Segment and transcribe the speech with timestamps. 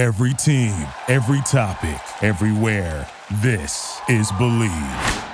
[0.00, 0.72] Every team,
[1.08, 3.06] every topic, everywhere.
[3.42, 5.26] This is Bleav.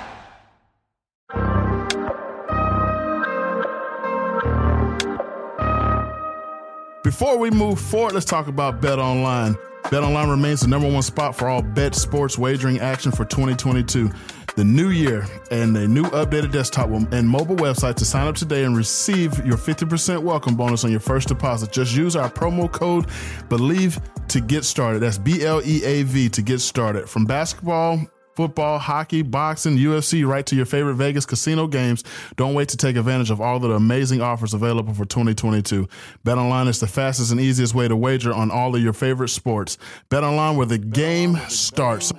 [7.01, 9.55] Before we move forward, let's talk about Bet Online.
[9.89, 14.11] Bet Online remains the number one spot for all bet sports wagering action for 2022.
[14.57, 18.63] The new year and a new updated desktop and mobile website to sign up today
[18.63, 21.71] and receive your 50% welcome bonus on your first deposit.
[21.71, 23.05] Just use our promo code
[23.49, 24.97] BLEAV to get started.
[24.97, 27.07] That's B L E A V to get started.
[27.07, 28.01] From basketball,
[28.35, 32.03] football, hockey, boxing, UFC, right to your favorite Vegas casino games.
[32.35, 35.87] Don't wait to take advantage of all the amazing offers available for 2022.
[36.25, 39.77] BetOnline is the fastest and easiest way to wager on all of your favorite sports.
[40.09, 42.11] BetOnline where the game starts.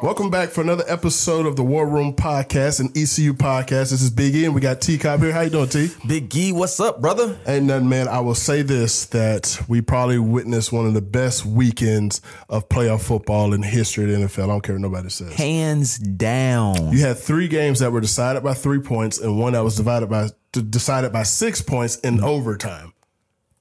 [0.00, 3.90] Welcome back for another episode of the War Room Podcast and ECU Podcast.
[3.90, 5.32] This is Big E and we got T Cop here.
[5.32, 5.90] How you doing, T?
[6.06, 7.38] Big E, what's up, brother?
[7.46, 8.08] Ain't nothing, man.
[8.08, 13.02] I will say this that we probably witnessed one of the best weekends of playoff
[13.02, 14.44] football in history of the NFL.
[14.44, 15.34] I don't care what nobody says.
[15.34, 16.92] Hands down.
[16.92, 20.08] You had three games that were decided by three points and one that was divided
[20.08, 22.92] by decided by six points in overtime.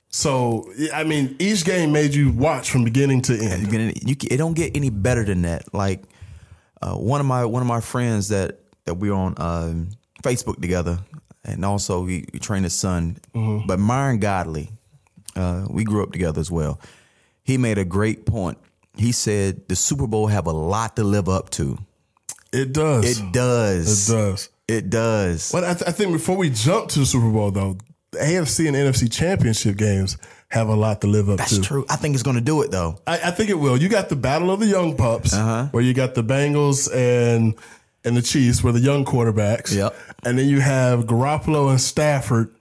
[0.09, 3.71] So I mean, each game made you watch from beginning to end.
[4.07, 5.73] You, it don't get any better than that.
[5.73, 6.03] Like
[6.81, 9.89] uh, one of my one of my friends that that we're on um,
[10.23, 10.99] Facebook together,
[11.43, 13.17] and also he, we train his son.
[13.33, 13.67] Mm-hmm.
[13.67, 14.69] But Myron Godley,
[15.35, 16.79] uh, we grew up together as well.
[17.43, 18.57] He made a great point.
[18.95, 21.77] He said the Super Bowl have a lot to live up to.
[22.51, 23.19] It does.
[23.19, 24.09] It does.
[24.09, 24.49] It does.
[24.67, 25.51] It does.
[25.51, 27.77] But I, th- I think before we jump to the Super Bowl, though,
[28.11, 30.17] the AFC and NFC championship games
[30.52, 31.55] have a lot to live up That's to.
[31.57, 31.85] That's true.
[31.89, 32.99] I think it's going to do it though.
[33.07, 33.77] I, I, think it will.
[33.77, 35.67] You got the battle of the young pups, uh-huh.
[35.71, 37.55] where you got the Bengals and
[38.03, 39.73] and the Chiefs, where the young quarterbacks.
[39.75, 39.95] Yep.
[40.23, 42.53] And then you have Garoppolo and Stafford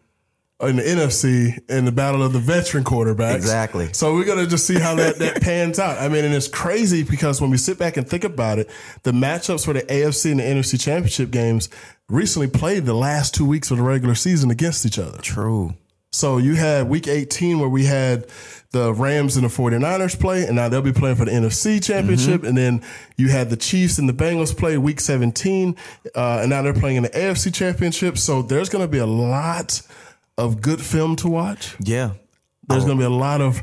[0.63, 3.37] in the NFC in the battle of the veteran quarterbacks.
[3.37, 3.93] Exactly.
[3.93, 5.99] So we're gonna just see how that, that pans out.
[5.99, 8.71] I mean, and it's crazy because when we sit back and think about it,
[9.03, 11.71] the matchups for the AFC and the NFC championship games
[12.09, 15.19] recently played the last two weeks of the regular season against each other.
[15.19, 15.75] True.
[16.13, 18.27] So you had week 18 where we had
[18.73, 22.39] the Rams and the 49ers play, and now they'll be playing for the NFC championship.
[22.39, 22.47] Mm-hmm.
[22.47, 22.85] And then
[23.17, 25.77] you had the Chiefs and the Bengals play week 17,
[26.15, 28.19] uh, and now they're playing in the AFC championship.
[28.19, 29.83] So there's going to be a lot
[30.37, 31.77] of good film to watch.
[31.81, 32.13] Yeah.
[32.69, 33.63] There's going to be a lot of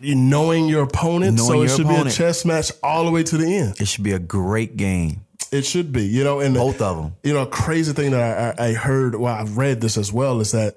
[0.00, 1.36] knowing your opponent.
[1.36, 2.04] Knowing so it should opponent.
[2.04, 3.80] be a chess match all the way to the end.
[3.80, 5.24] It should be a great game.
[5.52, 7.14] It should be, you know, and both of them.
[7.22, 10.52] You know, crazy thing that I, I heard, well, I've read this as well, is
[10.52, 10.76] that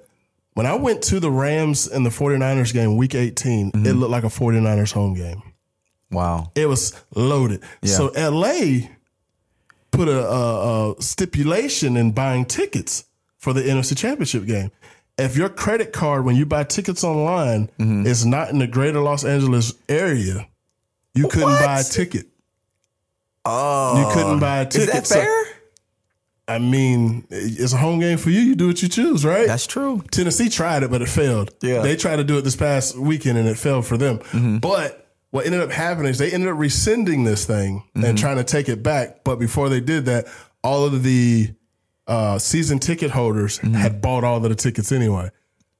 [0.54, 3.86] when I went to the Rams and the 49ers game week 18, mm-hmm.
[3.86, 5.42] it looked like a 49ers home game.
[6.10, 6.52] Wow.
[6.54, 7.62] It was loaded.
[7.82, 7.94] Yeah.
[7.94, 8.88] So LA
[9.90, 13.04] put a, a, a, stipulation in buying tickets
[13.38, 14.70] for the NFC Championship game.
[15.18, 18.06] If your credit card, when you buy tickets online, mm-hmm.
[18.06, 20.48] is not in the greater Los Angeles area,
[21.14, 21.64] you couldn't what?
[21.64, 22.26] buy a ticket.
[23.44, 24.00] Oh.
[24.00, 24.88] You couldn't buy a ticket.
[24.88, 25.44] Is that fair?
[25.44, 25.52] So,
[26.46, 28.40] I mean, it's a home game for you.
[28.40, 29.46] You do what you choose, right?
[29.46, 30.02] That's true.
[30.10, 31.54] Tennessee tried it, but it failed.
[31.62, 31.80] Yeah.
[31.80, 34.18] They tried to do it this past weekend and it failed for them.
[34.18, 34.58] Mm-hmm.
[34.58, 38.04] But what ended up happening is they ended up rescinding this thing mm-hmm.
[38.04, 39.24] and trying to take it back.
[39.24, 40.26] But before they did that,
[40.62, 41.54] all of the
[42.06, 43.74] uh, season ticket holders mm-hmm.
[43.74, 45.30] had bought all of the tickets anyway.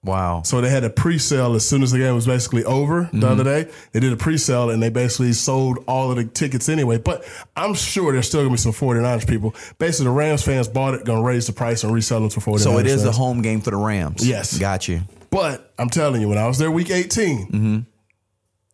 [0.04, 0.42] Wow.
[0.42, 3.20] So they had a pre-sale as soon as the game was basically over mm-hmm.
[3.20, 3.70] the other day.
[3.92, 6.98] They did a pre-sale and they basically sold all of the tickets anyway.
[6.98, 7.24] But
[7.56, 9.54] I'm sure there's still gonna be some 49ers people.
[9.78, 12.60] Basically, the Rams fans bought it, gonna raise the price and resell them to 49ers.
[12.60, 13.16] So it is fans.
[13.16, 14.26] a home game for the Rams.
[14.26, 14.58] Yes.
[14.58, 15.00] Got you.
[15.30, 17.78] But I'm telling you, when I was there week 18, mm-hmm.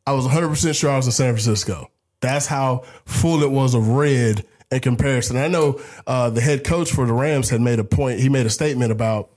[0.07, 1.91] I was 100% sure I was in San Francisco.
[2.21, 5.37] That's how full it was of red in comparison.
[5.37, 8.21] I know uh, the head coach for the Rams had made a point.
[8.21, 9.31] He made a statement about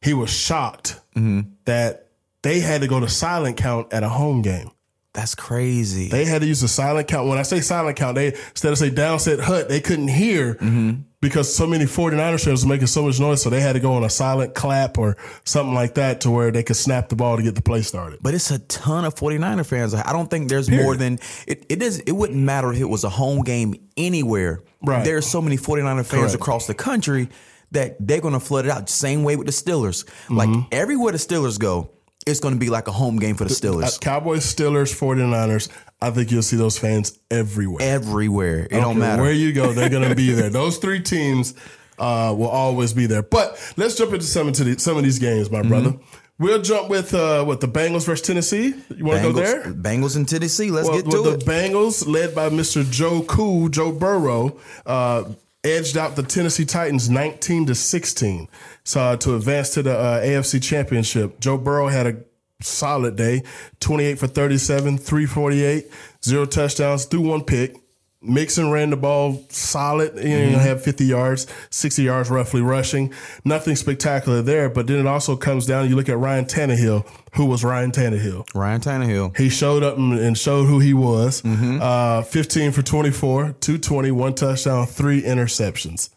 [0.00, 1.40] he was shocked mm-hmm.
[1.64, 2.08] that
[2.42, 4.70] they had to go to silent count at a home game.
[5.14, 6.08] That's crazy.
[6.08, 7.28] They had to use a silent count.
[7.28, 11.02] When I say silent count, they instead of say downset hut, they couldn't hear mm-hmm.
[11.20, 13.42] because so many 49ers fans were making so much noise.
[13.42, 16.50] So they had to go on a silent clap or something like that to where
[16.50, 18.20] they could snap the ball to get the play started.
[18.22, 19.92] But it's a ton of 49er fans.
[19.92, 20.82] I don't think there's Period.
[20.82, 24.62] more than it, it does it wouldn't matter if it was a home game anywhere.
[24.82, 25.04] Right.
[25.04, 26.34] There's so many 49er fans Correct.
[26.34, 27.28] across the country
[27.72, 28.88] that they're going to flood it out.
[28.88, 30.04] Same way with the Steelers.
[30.04, 30.36] Mm-hmm.
[30.36, 31.90] Like everywhere the Steelers go,
[32.26, 33.96] it's going to be like a home game for the Steelers.
[33.96, 35.68] Uh, Cowboys, Steelers, 49ers.
[36.00, 37.80] I think you'll see those fans everywhere.
[37.80, 38.66] Everywhere.
[38.70, 39.22] It don't matter.
[39.22, 40.50] Where you go, they're going to be there.
[40.50, 41.54] Those three teams
[41.98, 43.22] uh, will always be there.
[43.22, 45.68] But let's jump into some, into the, some of these games, my mm-hmm.
[45.68, 45.94] brother.
[46.38, 48.74] We'll jump with uh, what the Bengals versus Tennessee.
[48.96, 49.62] You want to go there?
[49.72, 50.72] Bengals in Tennessee.
[50.72, 51.38] Let's well, get to it.
[51.38, 52.90] The Bengals, led by Mr.
[52.90, 55.24] Joe Cool, Joe Burrow, uh,
[55.64, 58.48] edged out the Tennessee Titans 19 to 16.
[58.84, 62.24] So uh, to advance to the uh, AFC Championship, Joe Burrow had a
[62.60, 63.42] solid day.
[63.80, 65.90] 28 for 37, 348,
[66.24, 67.76] zero touchdowns, threw one pick.
[68.22, 70.16] Mixon ran the ball solid.
[70.16, 73.12] You know, had 50 yards, 60 yards roughly rushing.
[73.44, 74.68] Nothing spectacular there.
[74.68, 75.88] But then it also comes down.
[75.88, 78.46] You look at Ryan Tannehill, who was Ryan Tannehill.
[78.54, 79.36] Ryan Tannehill.
[79.36, 81.42] He showed up and showed who he was.
[81.44, 86.10] Uh, 15 for 24, 220, one touchdown, three interceptions.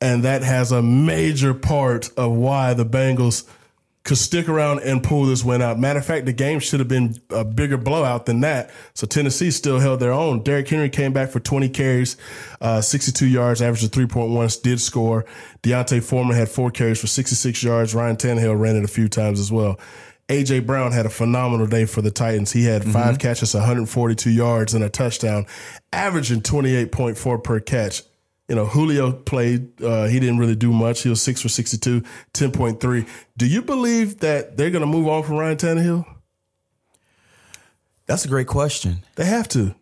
[0.00, 3.46] And that has a major part of why the Bengals
[4.02, 5.78] could stick around and pull this win out.
[5.78, 8.70] Matter of fact, the game should have been a bigger blowout than that.
[8.94, 10.42] So Tennessee still held their own.
[10.42, 12.16] Derrick Henry came back for 20 carries,
[12.60, 15.26] uh, 62 yards, average of 3.1, did score.
[15.62, 17.94] D'Onta Foreman had four carries for 66 yards.
[17.94, 19.78] Ryan Tannehill ran it a few times as well.
[20.30, 22.52] AJ Brown had a phenomenal day for the Titans.
[22.52, 25.44] He had 5 catches, 142 yards, and a touchdown,
[25.92, 28.02] averaging 28.4 per catch.
[28.50, 29.80] You know, Julio played.
[29.80, 31.04] Uh, he didn't really do much.
[31.04, 32.00] He was six for 62,
[32.34, 33.08] 10.3.
[33.36, 36.04] Do you believe that they're going to move on from Ryan Tannehill?
[38.06, 39.04] That's a great question.
[39.14, 39.76] They have to.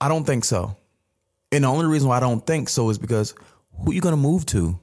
[0.00, 0.76] I don't think so.
[1.52, 3.32] And the only reason why I don't think so is because
[3.78, 4.80] who are you going to move to?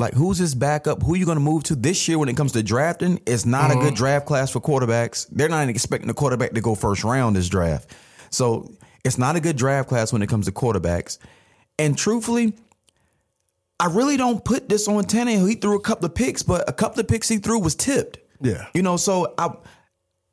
[0.00, 1.04] Like who's his backup?
[1.04, 3.20] Who are you going to move to this year when it comes to drafting?
[3.26, 5.28] It's not a good draft class for quarterbacks.
[5.30, 7.94] They're not expecting the quarterback to go first round this draft.
[8.30, 8.72] So
[9.04, 11.18] it's not a good draft class when it comes to quarterbacks.
[11.80, 12.52] And truthfully,
[13.80, 15.48] I really don't put this on Tannehill.
[15.48, 18.18] He threw a couple of picks, but a couple of picks he threw was tipped.
[18.42, 18.66] Yeah.
[18.74, 19.54] You know, so I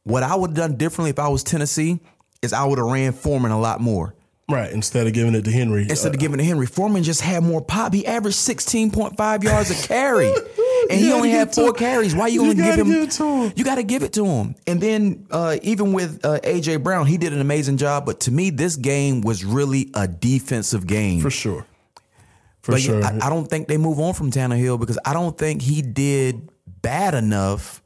[0.04, 2.02] what I would have done differently if I was Tennessee
[2.42, 4.14] is I would have ran Foreman a lot more.
[4.50, 4.72] Right.
[4.72, 5.82] Instead of giving it to Henry.
[5.90, 7.94] Instead of giving it to Henry, Foreman just had more pop.
[7.94, 10.34] He averaged 16.5 yards a carry.
[10.90, 12.16] And he only had give it to four carries.
[12.16, 12.88] Why you You going to give him?
[12.94, 13.54] give it to him.
[13.58, 14.56] You got to give it to him.
[14.66, 18.06] And then uh, even with uh, AJ Brown, he did an amazing job.
[18.06, 21.20] But to me, this game was really a defensive game.
[21.20, 21.66] for sure.
[22.62, 23.04] For but sure.
[23.04, 26.48] I, I don't think they move on from Tannehill because I don't think he did
[26.82, 27.82] bad enough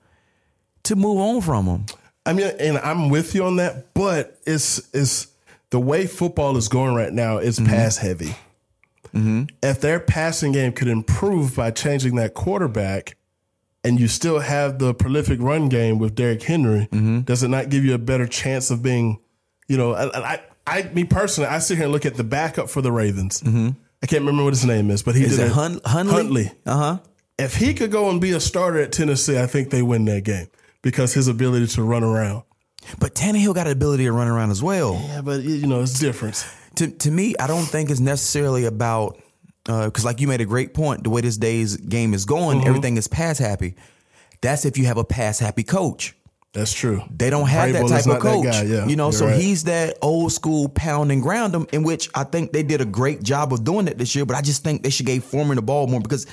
[0.83, 1.85] to move on from him.
[2.23, 5.25] I mean, and I'm with you on that, but it's it's
[5.71, 7.38] the way football is going right now.
[7.38, 7.69] It's mm-hmm.
[7.69, 8.35] pass heavy.
[9.13, 9.44] Mm-hmm.
[9.63, 13.18] If their passing game could improve by changing that quarterback,
[13.83, 17.21] and you still have the prolific run game with Derrick Henry, mm-hmm.
[17.21, 19.19] does it not give you a better chance of being,
[19.68, 22.69] you know, I, I, I me personally, I sit here and look at the backup
[22.69, 23.41] for the Ravens.
[24.03, 26.13] I can't remember what his name is, but he Is did it Hun- Huntley?
[26.13, 26.51] Huntley.
[26.65, 27.00] Uh huh.
[27.39, 30.24] If he could go and be a starter at Tennessee, I think they win that
[30.24, 30.47] game
[30.81, 32.44] because his ability to run around.
[32.99, 34.99] But Tannehill got the ability to run around as well.
[35.07, 36.45] Yeah, but you know, it's different.
[36.75, 39.19] to to me, I don't think it's necessarily about
[39.65, 42.67] because, like you made a great point, the way this day's game is going, Mm-hmm.
[42.67, 43.75] everything is pass happy.
[44.41, 46.15] That's if you have a pass happy coach.
[46.53, 47.01] That's true.
[47.15, 48.43] They don't have that type of coach.
[48.43, 49.39] guy, yeah, you know, so right.
[49.39, 52.85] he's that old school pound and ground 'em, in which I think they did a
[52.85, 54.25] great job of doing it this year.
[54.25, 56.25] But I just think they should gave Foreman the ball more because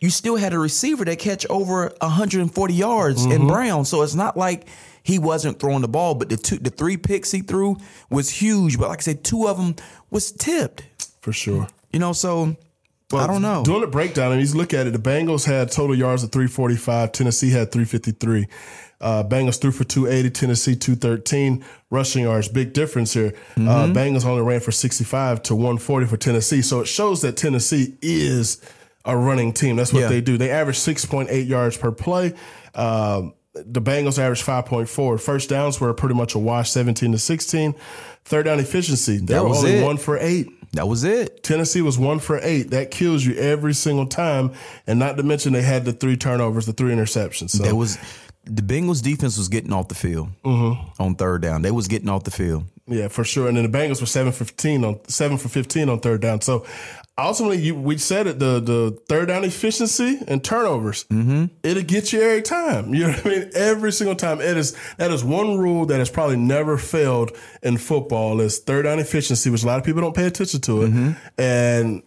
[0.00, 3.46] you still had a receiver that catch over 140 yards in Mm-hmm.
[3.46, 3.84] Brown.
[3.84, 4.66] So it's not like
[5.08, 7.78] he wasn't throwing the ball, but the two, the three picks he threw
[8.10, 8.78] was huge.
[8.78, 9.74] But like I said, two of them
[10.10, 10.82] was tipped.
[11.22, 11.66] for sure.
[11.94, 12.56] You know, so
[13.14, 13.64] I don't know.
[13.64, 17.12] Doing the breakdown, and you look at it, the Bengals had total yards of 345.
[17.12, 18.46] Tennessee had 353.
[19.00, 20.28] Uh, Bengals threw for 280.
[20.30, 21.64] Tennessee 213.
[21.90, 23.30] Rushing yards, big difference here.
[23.56, 23.66] Mm-hmm.
[23.68, 26.60] Uh, Bengals only ran for 65 to 140 for Tennessee.
[26.60, 28.60] So it shows that Tennessee is
[29.06, 29.76] a running team.
[29.76, 30.08] That's what Yeah.
[30.08, 30.36] they do.
[30.36, 32.34] They average 6.8 yards per play.
[32.74, 33.32] Um,
[33.66, 35.20] the Bengals averaged 5.4.
[35.20, 37.74] First downs were pretty much a wash, 17 to 16.
[38.24, 39.84] Third down efficiency, That was only it.
[39.84, 40.48] one for eight.
[40.74, 41.42] that was it.
[41.42, 42.70] Tennessee was one for eight.
[42.70, 44.52] That kills you every single time.
[44.86, 47.50] And not to mention they had the three turnovers, the three interceptions.
[47.50, 47.96] So That was
[48.44, 51.02] the Bengals defense was getting off the field Mm-hmm.
[51.02, 51.62] on third down.
[51.62, 52.64] They was getting off the field.
[52.86, 53.48] yeah, for sure.
[53.48, 56.40] And then the Bengals were seven for fifteen on seven for fifteen on third down.
[56.42, 56.66] So
[57.18, 61.04] ultimately, you we said it the the third down efficiency and turnovers.
[61.04, 61.46] Mm-hmm.
[61.62, 62.94] It'll get you every time.
[62.94, 63.50] You know what I mean?
[63.54, 64.40] Every single time.
[64.40, 68.84] It is that is one rule that has probably never failed in football is third
[68.84, 71.16] down efficiency, which a lot of people don't pay attention to it.
[71.38, 72.02] And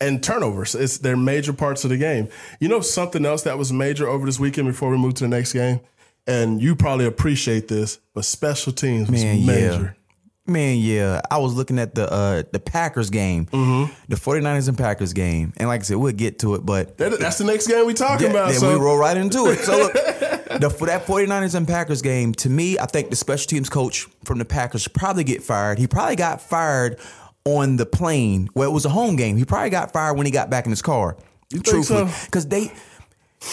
[0.00, 0.74] and turnovers.
[0.74, 2.28] It's they're major parts of the game.
[2.58, 5.28] You know something else that was major over this weekend before we move to the
[5.28, 5.80] next game,
[6.26, 9.82] and you probably appreciate this, but special teams was Man, major.
[9.82, 9.99] yeah.
[10.46, 11.20] Man, yeah.
[11.30, 13.92] I was looking at the uh the Packers game, Mm-hmm.
[14.08, 15.52] the 49ers and Packers game.
[15.58, 17.94] And like I said, we'll get to it, but That- that's the next game we
[17.94, 18.50] talking Yeah, about.
[18.50, 19.60] then So we roll right into it.
[19.60, 19.92] So look,
[20.60, 24.06] the, for that 49ers and Packers game, to me, I think the special teams coach
[24.24, 25.78] from the Packers should probably get fired.
[25.78, 26.98] He probably got fired
[27.44, 28.48] on the plane.
[28.54, 29.36] Well, it was a home game.
[29.36, 31.16] He probably got fired when he got back in his car.
[31.50, 32.08] think Truthfully.
[32.10, 32.24] so?
[32.26, 32.72] Because they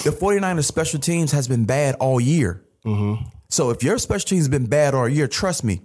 [0.03, 2.63] the 49ers special teams has been bad all year.
[2.85, 3.23] Mm-hmm.
[3.49, 5.81] So if your special teams been bad all year, trust me,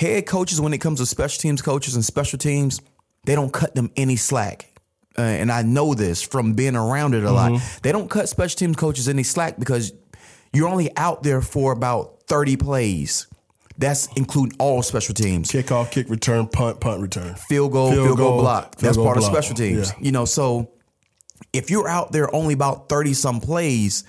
[0.00, 2.80] head coaches when it comes to special teams coaches and special teams,
[3.24, 4.66] they don't cut them any slack.
[5.18, 7.60] Uh, and I know this from being around it a lot.
[7.82, 9.92] They don't cut special teams coaches any slack because
[10.52, 13.26] you're only out there for about 30 plays.
[13.76, 15.50] That's including all special teams.
[15.50, 17.34] Kickoff, kick return, punt, punt return.
[17.34, 18.78] Field goal, Field field, goal, goal, block.
[18.78, 19.30] field That's goal part block.
[19.30, 19.90] of special teams.
[19.90, 19.96] Yeah.
[20.00, 20.70] You know, so
[21.52, 24.04] if you're out there only about 30 some plays,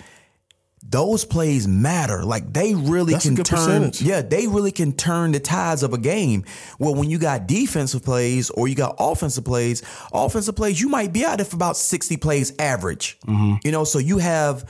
[0.83, 2.23] those plays matter.
[2.23, 4.01] Like they really That's can turn percentage.
[4.01, 6.43] Yeah, they really can turn the tides of a game.
[6.79, 11.13] Well, when you got defensive plays or you got offensive plays, offensive plays, you might
[11.13, 13.19] be out there for about 60 plays average.
[13.27, 13.55] Mm-hmm.
[13.63, 14.69] You know, so you have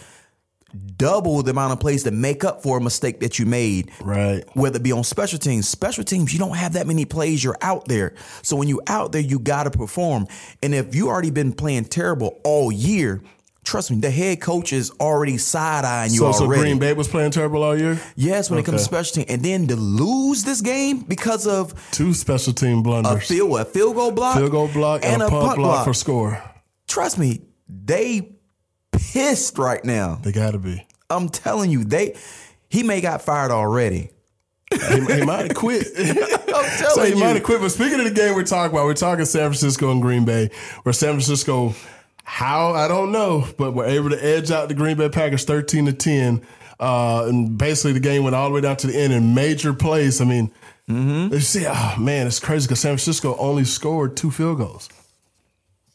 [0.96, 4.44] double the amount of plays to make up for a mistake that you made Right.
[4.53, 5.68] whether it be on special teams.
[5.68, 7.44] Special teams, you don't have that many plays.
[7.44, 8.13] You're out there.
[8.41, 10.27] So when you're out there, you got to perform.
[10.63, 13.22] And if you already been playing terrible all year,
[13.72, 16.63] trust me, the head coach is already side eyeing you So, so already.
[16.63, 18.00] Green Bay was playing terrible all year?
[18.18, 21.74] yes, when it comes to special team, and then to lose this game because of
[21.92, 25.30] Two special team blunders, a field a field goal block, Field goal block and, a
[25.30, 26.44] punt, block, for score.
[26.88, 28.36] Trust me, they
[28.92, 30.16] pissed right now.
[30.16, 30.86] They got to be.
[31.10, 32.18] I'm telling you, they
[32.70, 34.10] he may got fired already.
[34.70, 35.88] He, he might have quit.
[35.98, 37.62] I'm so he might have quit.
[37.62, 40.50] But speaking of the game we're talking about, we're talking San Francisco and Green Bay,
[40.84, 41.74] where San Francisco,
[42.24, 45.86] how I don't know, but we're able to edge out the Green Bay Packers thirteen
[45.86, 46.42] to ten.
[46.80, 49.74] Uh, and basically, the game went all the way down to the end in major
[49.74, 50.22] plays.
[50.22, 50.51] I mean,
[50.90, 51.34] Mm-hmm.
[51.34, 54.90] you see, oh man, it's crazy because San Francisco only scored two field goals.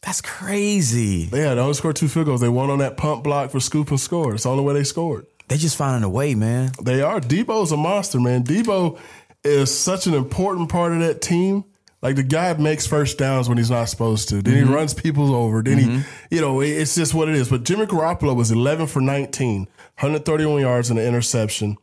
[0.00, 1.28] That's crazy.
[1.32, 2.40] Yeah, they only scored two field goals.
[2.40, 4.34] They won on that pump block for scoop and score.
[4.34, 5.26] It's the only way they scored.
[5.48, 6.70] They just finding a way, man.
[6.82, 7.20] They are.
[7.20, 8.44] Debo's a monster, man.
[8.44, 8.98] Debo
[9.44, 11.64] is such an important part of that team.
[12.06, 14.40] Like the guy makes first downs when he's not supposed to.
[14.40, 15.60] Then he runs people over.
[15.60, 17.48] Then he, you know, it- it's just what it is.
[17.48, 19.62] But Jimmy Garoppolo was 11 for 19,
[19.98, 21.76] 131 yards and an interception.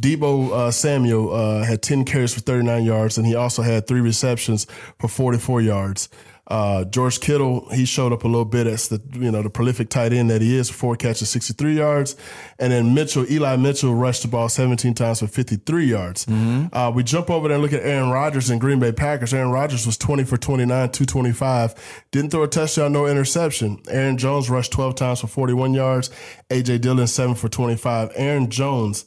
[0.00, 4.00] Debo uh, Samuel uh, had 10 carries for 39 yards, and he also had three
[4.00, 4.66] receptions
[4.98, 6.08] for 44 yards.
[6.46, 9.88] Uh, George Kittle, he showed up a little bit as the you know the prolific
[9.88, 12.16] tight end that he is, four catches, 63 yards,
[12.58, 16.26] and then Mitchell, Eli Mitchell, rushed the ball 17 times for 53 yards.
[16.28, 19.32] Uh, we jump over there and look at Aaron Rodgers and Green Bay Packers.
[19.32, 23.80] Aaron Rodgers was 20 for 29, 225, didn't throw a touchdown, no interception.
[23.88, 26.10] Aaron Jones rushed 12 times for 41 yards.
[26.50, 28.12] AJ Dillon seven for 25.
[28.16, 29.06] Aaron Jones.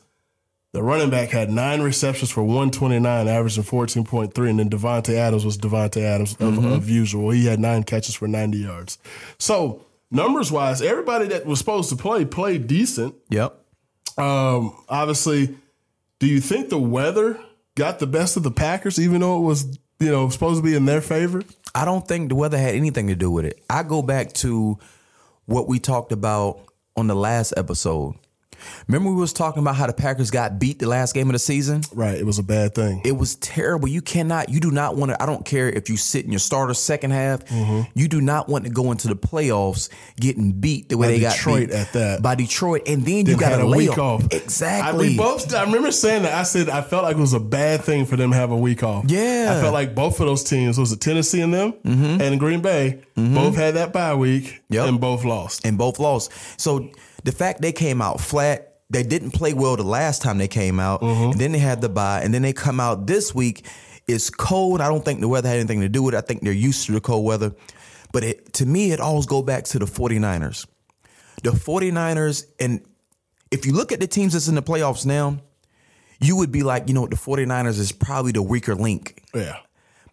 [0.77, 4.48] The running back had nine receptions for 129, averaging 14.3.
[4.48, 7.31] And then Davante Adams was Davante Adams of, of usual.
[7.31, 9.00] He had nine catches for 90 yards.
[9.39, 13.15] So, numbers wise, everybody that was supposed to play played decent.
[13.31, 13.60] Yep.
[14.19, 15.57] Um, obviously,
[16.19, 17.39] do you think the weather
[17.74, 20.75] got the best of the Packers, even though it was, you know, supposed to be
[20.75, 21.41] in their favor?
[21.74, 23.63] I don't think the weather had anything to do with it.
[23.67, 24.77] I go back to
[25.48, 26.60] what we talked about
[26.96, 28.13] on the last episode.
[28.88, 31.39] Remember we was talking about how the Packers got beat the last game of the
[31.39, 31.81] season?
[31.93, 32.17] Right.
[32.17, 33.01] It was a bad thing.
[33.05, 33.88] It was terrible.
[33.88, 36.39] You cannot, you do not want to, I don't care if you sit in your
[36.39, 37.81] starter second half, Mm-hmm.
[37.93, 41.19] you do not want to go into the playoffs getting beat the way By they
[41.29, 41.75] Detroit got beat.
[41.75, 42.21] at that.
[42.21, 42.83] By Detroit.
[42.88, 44.24] And then you got a a week off.
[44.31, 45.09] I, Exactly.
[45.09, 45.53] we both.
[45.53, 46.33] I remember saying that.
[46.33, 48.57] I said I felt like it was a bad thing for them to have a
[48.57, 49.05] week off.
[49.07, 49.53] Yeah.
[49.57, 53.01] I felt like both of those teams was it Tennessee and them and Green Bay
[53.15, 54.74] both had that bye week Mm-hmm.
[54.74, 54.88] Yep.
[54.89, 55.65] and both lost.
[55.65, 56.31] and both lost.
[56.59, 56.89] So
[57.27, 60.79] the fact they came out flat, they didn't play well the last time they came
[60.79, 61.31] out, Mm-hmm.
[61.31, 63.65] and then they had the bye, and then they come out this week.
[64.07, 64.79] It's cold.
[64.79, 66.17] I don't think the weather had anything to do with it.
[66.17, 67.51] I think they're used to the cold weather.
[68.13, 70.65] But it, to me, it always go back to the 49ers.
[71.43, 72.81] The 49ers, and
[73.51, 75.38] if you look at the teams that's in the playoffs now,
[76.22, 79.22] you would be like, you know, the 49ers is probably the weaker link.
[79.36, 79.57] Yeah.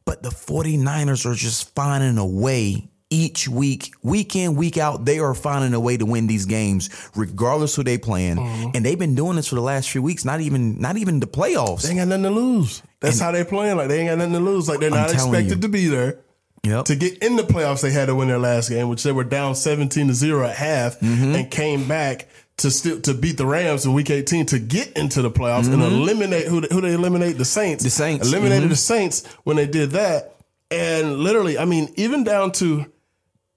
[0.05, 5.05] But the 49ers are just finding a way each week, week in, week out.
[5.05, 8.37] They are finding a way to win these games, regardless who they playing.
[8.37, 8.71] Mm-hmm.
[8.75, 11.27] And they've been doing this for the last few weeks, not even not even the
[11.27, 11.83] playoffs.
[11.83, 12.83] They ain't got nothing to lose.
[13.01, 13.77] That's how they playing.
[13.77, 14.69] Like they ain't got nothing to lose.
[14.69, 15.61] Like they're not expected you.
[15.61, 16.19] to be there.
[16.65, 16.87] Yep.
[16.87, 19.23] To get in the playoffs, they had to win their last game, which they were
[19.25, 21.35] down seventeen to zero at half, Mm-hmm.
[21.35, 25.21] and came back to still to beat the Rams in Week eighteen to get into
[25.21, 25.95] the playoffs and Mm-hmm.
[25.95, 27.85] eliminate who who they eliminate the Saints.
[27.85, 28.27] The Saints.
[28.29, 28.71] eliminated Mm-hmm.
[28.71, 30.37] the Saints when they did that,
[30.71, 32.87] and literally, I mean, even down to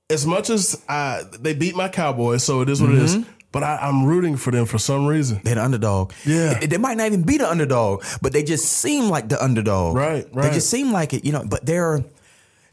[0.09, 3.17] as much as I, they beat my Cowboys, so it is what it is.
[3.17, 3.31] Mm-hmm.
[3.51, 5.39] But I, I'm rooting for them for some reason.
[5.43, 6.13] They're the underdog.
[6.25, 6.59] Yeah.
[6.59, 9.95] They, they might not even be the underdog, but they just seem like the underdog.
[9.95, 10.47] Right, right.
[10.47, 11.43] They just seem like it, you know.
[11.45, 12.03] But they're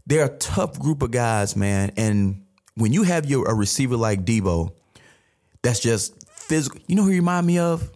[0.06, 1.92] they're a tough group of guys, man.
[1.96, 4.72] And when you have your a receiver like Debo,
[5.62, 6.80] that's just physical.
[6.86, 7.90] You know who he remind me of?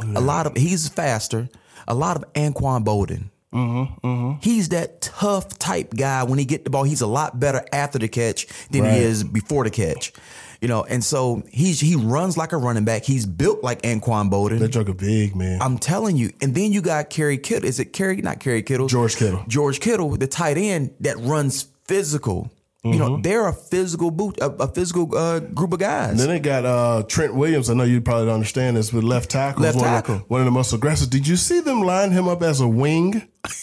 [0.00, 1.48] A lot of he's faster.
[1.86, 3.30] A lot of Anquan Boldin.
[3.52, 6.24] Mm-hmm, He's that tough type guy.
[6.24, 8.94] When he get the ball, he's a lot better after the catch than Right.
[8.94, 10.12] he is before the catch.
[10.60, 13.02] You know, and so he's he runs like a running back.
[13.02, 14.60] He's built like Anquan Boldin.
[14.60, 15.60] That joke a big man.
[15.60, 16.30] I'm telling you.
[16.40, 17.68] And then you got Kerry Kittle.
[17.68, 18.22] Is it Kerry?
[18.22, 18.86] Not Kerry Kittle.
[18.86, 19.44] George Kittle.
[19.48, 22.51] George Kittle, the tight end that runs physical.
[22.84, 26.18] You know, they're a physical boot, a, a physical uh, group of guys.
[26.18, 27.70] Then they got uh, Trent Williams.
[27.70, 29.62] I know you probably don't understand this, but left tackle.
[29.62, 30.14] Left one tackle.
[30.16, 31.08] Of, one of the most aggressive.
[31.08, 33.22] Did you see them line him up as a wing?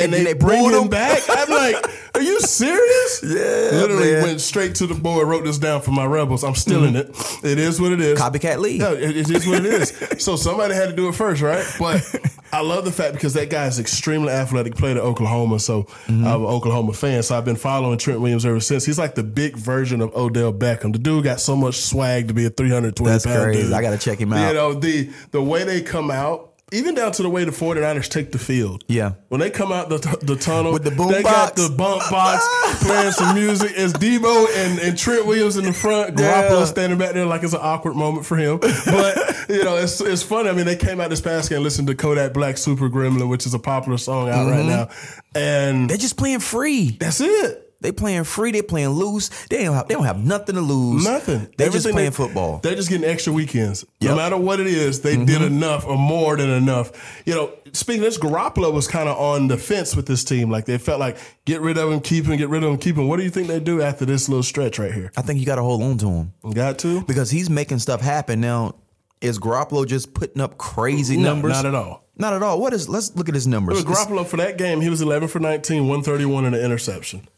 [0.00, 1.20] And then they bring him- him back.
[1.28, 1.84] I'm like,
[2.18, 3.22] are you serious?
[3.28, 4.22] Yeah, Literally man.
[4.22, 6.44] went straight to the board, wrote this down for my rebels.
[6.44, 7.08] I'm stealing it.
[7.42, 8.18] It is what it is.
[8.18, 8.80] Copycat league.
[8.80, 9.90] No, it, it is what it is.
[10.24, 11.64] so somebody had to do it first, right?
[11.78, 12.02] But
[12.52, 15.58] I love the fact because that guy is extremely athletic, played at Oklahoma.
[15.60, 16.26] So Mm-hmm.
[16.26, 17.22] I'm an Oklahoma fan.
[17.22, 18.84] So I've been following Trent Williams ever since.
[18.84, 20.92] He's like the big version of Odell Beckham.
[20.92, 23.62] The dude got so much swag to be a 320 That's pound crazy.
[23.64, 23.72] dude.
[23.72, 24.48] I gotta check him out.
[24.48, 28.08] You know, the the way they come out, even down to the way the 49ers
[28.08, 28.84] take the field.
[28.88, 29.12] Yeah.
[29.28, 32.46] When they come out the, the tunnel With the boom they got the bump box
[32.84, 33.72] playing some music.
[33.74, 36.18] It's Debo and, and Trent Williams in the front.
[36.18, 36.48] Yeah.
[36.48, 38.58] Garoppolo standing back there like it's an awkward moment for him.
[38.58, 38.76] But
[39.48, 40.48] you know, it's it's funny.
[40.48, 43.28] I mean, they came out this past game and listened to Kodak Black Super Gremlin,
[43.28, 44.68] which is a popular song out right Mm-hmm.
[44.68, 44.88] now.
[45.34, 46.90] And They're just playing free.
[46.98, 47.67] that's it.
[47.80, 48.50] They playing free.
[48.50, 49.28] They playing loose.
[49.46, 49.86] They don't have.
[49.86, 51.04] They don't have nothing to lose.
[51.04, 51.48] Nothing.
[51.56, 52.58] They just playing they- football.
[52.58, 53.84] They're just getting extra weekends.
[54.00, 55.44] No matter what it is, they did mm-hmm.
[55.44, 57.22] enough or more than enough.
[57.24, 60.50] You know, speaking of this, Garoppolo was kind of on the fence with this team.
[60.50, 62.96] Like they felt like get rid of him, keep him, get rid of him, keep
[62.96, 63.06] him.
[63.06, 65.12] What do you think they do after this little stretch right here?
[65.16, 67.02] I think you got to hold on to him Got to?
[67.02, 68.74] because he's making stuff happen now.
[69.20, 71.52] Is Garoppolo just putting up crazy No, numbers?
[71.52, 72.04] not at all.
[72.16, 72.60] Not at all.
[72.60, 72.88] What is?
[72.88, 73.84] Let's look at his numbers.
[73.84, 77.28] Garoppolo for that game, he was 11 for 19, 131 and an interception.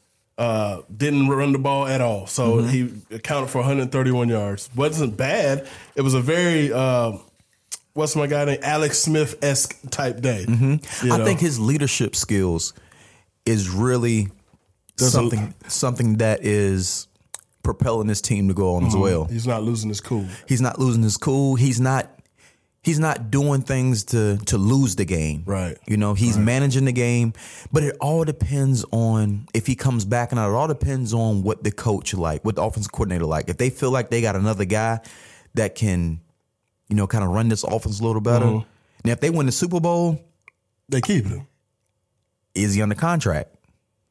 [0.40, 4.70] Uh, didn't run the ball at all, so he accounted for 131 yards.
[4.74, 5.68] wasn't bad.
[5.94, 7.18] It was a very uh,
[7.92, 10.46] what's my guy named Alex Smith esque type day.
[10.48, 10.78] You
[11.12, 12.72] I think his leadership skills
[13.44, 14.28] is really
[14.96, 17.06] There's a- something something that is
[17.62, 19.26] propelling this team to go on as well.
[19.26, 20.24] he's not losing his cool.
[20.48, 21.56] He's not losing his cool.
[21.56, 22.10] He's not
[22.82, 25.42] he's not doing things to to lose the game.
[25.46, 25.76] Right.
[25.86, 27.32] You know, he's managing the game,
[27.72, 31.62] but it all depends on if he comes back and it all depends on what
[31.64, 33.48] the coach like, what the offensive coordinator like.
[33.48, 35.00] If they feel like they got another guy
[35.54, 36.20] that can,
[36.88, 38.46] you know, kind of run this offense a little better.
[38.46, 38.68] Mm-hmm.
[39.04, 40.20] Now, if they win the Super Bowl,
[40.88, 41.46] They keep him.
[42.54, 43.54] is he under contract?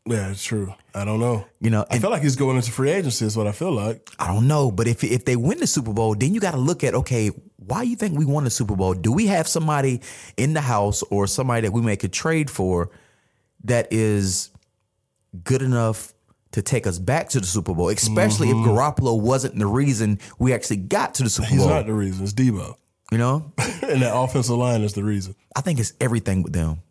[0.05, 0.73] Yeah, it's true.
[0.95, 1.45] I don't know.
[1.59, 3.25] You know, I feel like he's going into free agency.
[3.25, 4.09] Is what I feel like.
[4.17, 6.57] I don't know, but if if they win the Super Bowl, then you got to
[6.57, 8.93] look at okay, why you think we won the Super Bowl?
[8.93, 10.01] Do we have somebody
[10.37, 12.89] in the house or somebody that we make a trade for
[13.65, 14.49] that is
[15.43, 16.13] good enough
[16.53, 17.89] to take us back to the Super Bowl?
[17.89, 21.57] Especially if Garoppolo wasn't the reason we actually got to the Super Mm-hmm.
[21.57, 22.23] He's not the reason.
[22.23, 22.75] It's Debo,
[23.11, 23.51] you know,
[23.83, 25.35] and that offensive line is the reason.
[25.55, 26.81] I think it's everything with them.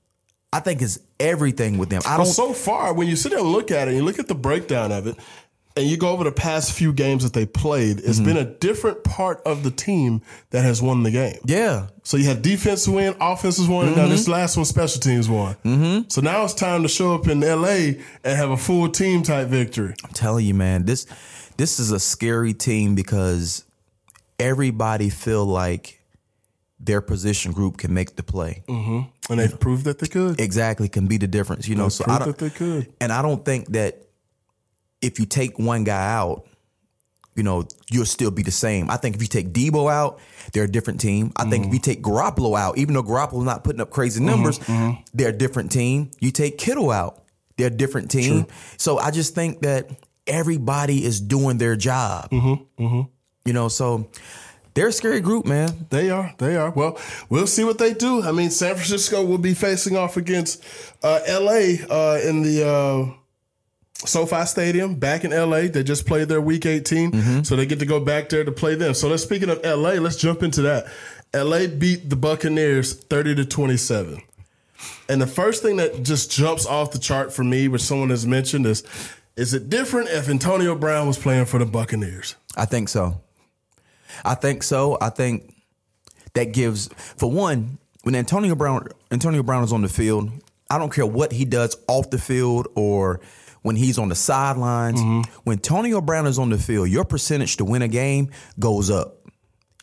[0.53, 2.01] I think it's everything with them.
[2.07, 2.27] I don't.
[2.27, 4.93] so far, when you sit there and look at it, you look at the breakdown
[4.93, 5.17] of it,
[5.77, 8.09] and you go over the past few games that they played, Mm-hmm.
[8.11, 11.39] it's been a different part of the team that has won the game.
[11.45, 14.11] yeah, So you have defense win, offenses won, and now Mm-hmm.
[14.11, 15.55] this last one, special teams won.
[15.65, 16.09] Mm-hmm.
[16.09, 19.49] So now it's time to show up in LA and have a full team type
[19.49, 19.95] victory.
[20.03, 21.07] I'm telling you, man, this
[21.59, 23.65] this is a scary team because
[24.41, 25.98] everybody feel like
[26.81, 28.63] their position group can make the play.
[28.69, 29.33] Mm-hmm.
[29.33, 30.41] And they've proved that they could.
[30.41, 31.69] Exactly, can be the difference.
[31.69, 32.93] You know, so I proved don't, that they could.
[33.01, 34.07] and I don't think that
[35.01, 36.47] if you take one guy out,
[37.35, 38.91] you know, you'll still be the same.
[38.91, 40.19] I think if you take Debo out,
[40.53, 41.33] they're a different team.
[41.37, 41.75] I think if mm-hmm.
[41.75, 44.29] you take Garoppolo out, even though Garoppolo's not putting up crazy mm-hmm.
[44.29, 44.59] numbers,
[45.15, 46.11] they're a different team.
[46.19, 47.23] You take Kittle out,
[47.57, 48.47] they're a different team.
[48.77, 49.89] So I just think that
[50.27, 52.33] everybody is doing their job.
[52.33, 54.11] You know, so
[54.79, 55.87] they're a scary group, man.
[55.91, 56.33] They are.
[56.39, 56.71] They are.
[56.71, 58.23] Well, we'll see what they do.
[58.23, 60.63] I mean, San Francisco will be facing off against
[61.03, 61.81] uh, L.A.
[61.91, 65.67] Uh, in the uh, SoFi Stadium back in L.A.
[65.67, 68.77] They just played their Week 18, so they get to go back there to play
[68.77, 68.95] them.
[68.95, 70.87] So let's speaking of L.A., let's jump into that.
[71.35, 71.67] L.A.
[71.67, 74.23] beat the Buccaneers 30 to 27.
[75.09, 78.29] And the first thing that just jumps off the chart for me, which someone has
[78.29, 78.85] mentioned, is
[79.35, 82.37] is it different if Antonio Brown was playing for the Buccaneers?
[82.57, 83.21] I think so.
[84.25, 84.99] I think so.
[85.01, 85.55] I think
[86.35, 90.31] that gives for one, when Antonio Brown Antonio Brown is on the field,
[90.71, 93.21] I don't care what he does off the field or
[93.63, 95.01] when he's on the sidelines.
[95.45, 99.17] When Antonio Brown is on the field, your percentage to win a game goes up.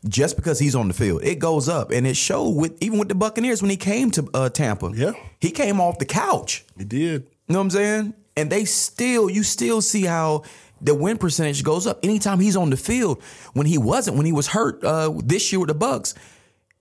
[0.07, 3.09] Just because he's on the field, it goes up, and it showed with even with
[3.09, 4.91] the Buccaneers when he came to uh, Tampa.
[4.93, 5.13] Yeah.
[5.41, 6.63] he came off the couch.
[6.77, 7.23] He did.
[7.47, 8.13] You know what I'm saying?
[8.37, 10.43] And they still, you still see how
[10.81, 13.21] the win percentage goes up anytime he's on the field.
[13.53, 16.13] When he wasn't, when he was hurt uh, this year with the Bucks,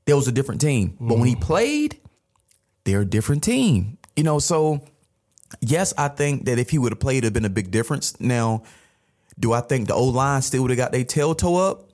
[0.04, 0.96] there was a different team.
[1.00, 1.98] But when he played,
[2.84, 3.98] they're a different team.
[4.16, 4.84] You know, so
[5.60, 8.18] yes, I think that if he would have played, it'd have been a big difference.
[8.20, 8.62] Now,
[9.38, 11.84] do I think the old line still would have got their tail toe up?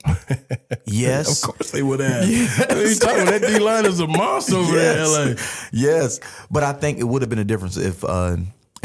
[0.85, 1.43] yes.
[1.43, 2.29] Of course they would have.
[2.59, 3.41] What are you talking about?
[3.41, 5.35] That D line is a monster over there LA.
[5.73, 8.37] Yes, but I think it would have been a difference if uh,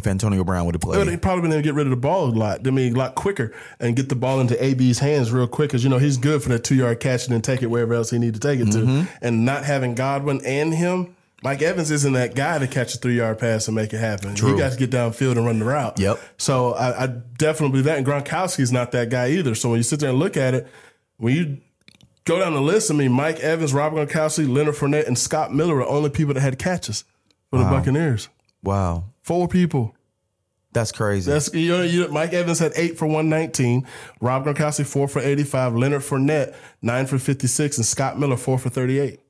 [0.06, 1.00] if Antonio Brown would have played.
[1.02, 1.22] They played.
[1.22, 2.66] probably been able to get rid of the ball a lot.
[2.68, 5.84] I mean, a lot quicker and get the ball into AB's hands real quick because
[5.84, 8.10] you know he's good for that two yard catch and then take it wherever else
[8.12, 9.06] he need to take it Mm-hmm.
[9.06, 9.08] to.
[9.22, 13.18] And not having Godwin and him, Mike Evans isn't that guy to catch a three
[13.18, 14.36] yard pass and make it happen.
[14.36, 16.00] You got to get downfield and run the route.
[16.00, 16.20] Yep.
[16.38, 17.98] So I, I definitely believe that.
[17.98, 19.54] And Gronkowski's not that guy either.
[19.56, 20.68] So when you sit there and look at it,
[21.18, 21.58] when you
[22.26, 25.78] go down the list, I mean, Mike Evans, Robert Gronkowski, Leonard Fournette, and Scott Miller
[25.82, 27.04] are the only people that had catches
[27.52, 28.30] for the Buccaneers.
[28.64, 29.95] Wow, Four people.
[30.76, 31.32] That's crazy.
[31.32, 33.88] That's you know, you, Mike Evans had eight for one nineteen,
[34.20, 38.36] Rob Gronkowski four for eighty five, Leonard Fournette nine for fifty six, and Scott Miller
[38.36, 39.22] four for thirty eight.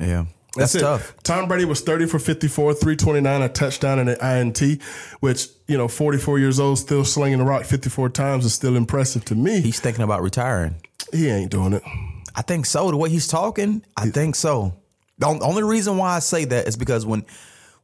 [0.00, 0.24] yeah,
[0.56, 0.80] that's, it.
[0.80, 1.14] tough.
[1.22, 4.82] Tom Brady was thirty for fifty four, three twenty nine, a touchdown and an INT,
[5.20, 8.52] which you know forty four years old, still slinging the rock fifty four times is
[8.52, 9.60] still impressive to me.
[9.60, 10.74] He's thinking about retiring.
[11.12, 11.82] he ain't doing it.
[12.34, 12.90] I think so.
[12.90, 14.74] The way he's talking, I think so.
[15.18, 17.24] The only reason why I say that is because when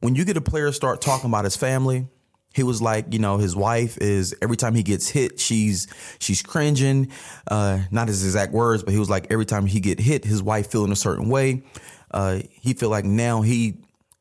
[0.01, 2.09] when you get a player start talking about his family,
[2.55, 5.87] he was like, you know, his wife is every time he gets hit, she's
[6.19, 7.11] she's cringing.
[7.49, 10.43] Uh, not his exact words, but he was like every time he get hit, his
[10.43, 11.63] wife feeling a certain way.
[12.11, 13.79] Uh, he feel like now he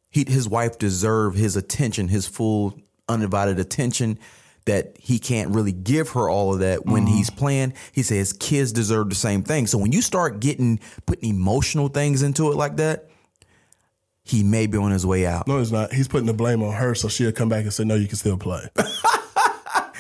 [0.10, 4.20] he his wife deserve his attention, his full undivided attention
[4.66, 7.74] that he can't really give her all of that when he's playing.
[7.94, 9.66] He says kids deserve the same thing.
[9.66, 13.07] So when you start getting putting emotional things into it like that,
[14.30, 15.48] he may be on his way out.
[15.48, 15.94] No, he's not.
[15.94, 18.18] He's putting the blame on her, so she'll come back and say, "No, you can
[18.18, 18.68] still play."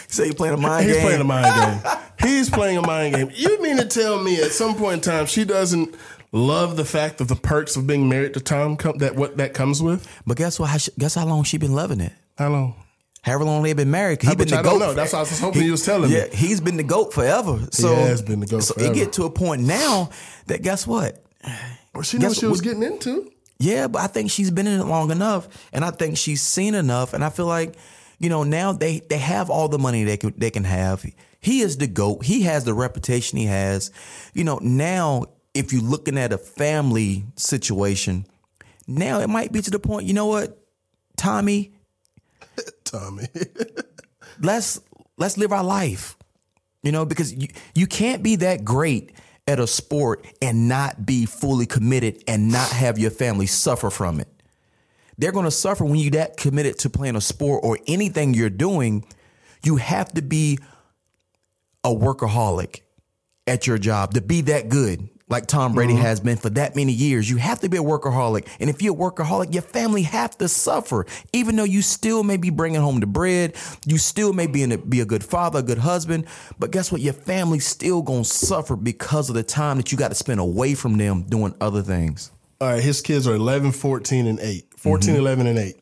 [0.09, 1.01] So you playing a mind He's game.
[1.03, 1.97] He's playing a mind game.
[2.29, 3.29] He's playing a mind game.
[3.35, 5.93] You mean to tell me at some point in time she doesn't
[6.31, 9.53] love the fact of the perks of being married to Tom come, that what that
[9.53, 10.07] comes with?
[10.25, 10.69] but guess what?
[10.69, 12.13] How she, guess how long she been loving it?
[12.37, 12.75] How long?
[13.21, 14.21] However long they've been married.
[14.21, 14.79] 'cause He uh, Which been the I goat.
[14.79, 14.93] know.
[14.93, 16.15] That's what I was hoping you was telling me.
[16.17, 17.59] Yeah, he's been the goat forever.
[17.71, 18.93] So has been the GOAT So forever.
[18.93, 20.09] it get to a point now
[20.47, 21.21] that guess what?
[21.93, 23.29] Well, she knew what she was what- getting into.
[23.59, 26.75] Yeah, but I think she's been in it long enough, and I think she's seen
[26.75, 27.75] enough, and I feel like,
[28.19, 31.05] you know, now they they have all the money they can they can have.
[31.39, 32.25] He is the goat.
[32.25, 33.91] He has the reputation he has.
[34.33, 38.25] You know, now if you're looking at a family situation,
[38.87, 40.05] now it might be to the point.
[40.05, 40.57] You know what,
[41.15, 41.73] Tommy,
[42.83, 43.27] Tommy.
[44.39, 44.79] let's
[45.17, 46.15] let's live our life.
[46.83, 49.11] You know, because you, you can't be that great
[49.47, 54.19] at a sport and not be fully committed and not have your family suffer from
[54.19, 54.27] it.
[55.17, 58.49] They're going to suffer when you that committed to playing a sport or anything you're
[58.49, 59.05] doing.
[59.63, 60.59] You have to be
[61.83, 62.81] a workaholic
[63.47, 66.01] at your job to be that good, like Tom Brady mm-hmm.
[66.01, 67.29] has been for that many years.
[67.29, 68.47] You have to be a workaholic.
[68.59, 71.05] And if you're a workaholic, your family have to suffer.
[71.33, 74.71] Even though you still may be bringing home the bread, you still may be, in
[74.71, 76.25] a, be a good father, a good husband.
[76.57, 77.01] But guess what?
[77.01, 80.39] Your family's still going to suffer because of the time that you got to spend
[80.39, 82.31] away from them doing other things.
[82.59, 84.65] All right, his kids are 11, 14, and 8.
[84.77, 85.19] 14, mm-hmm.
[85.19, 85.75] 11, and 8.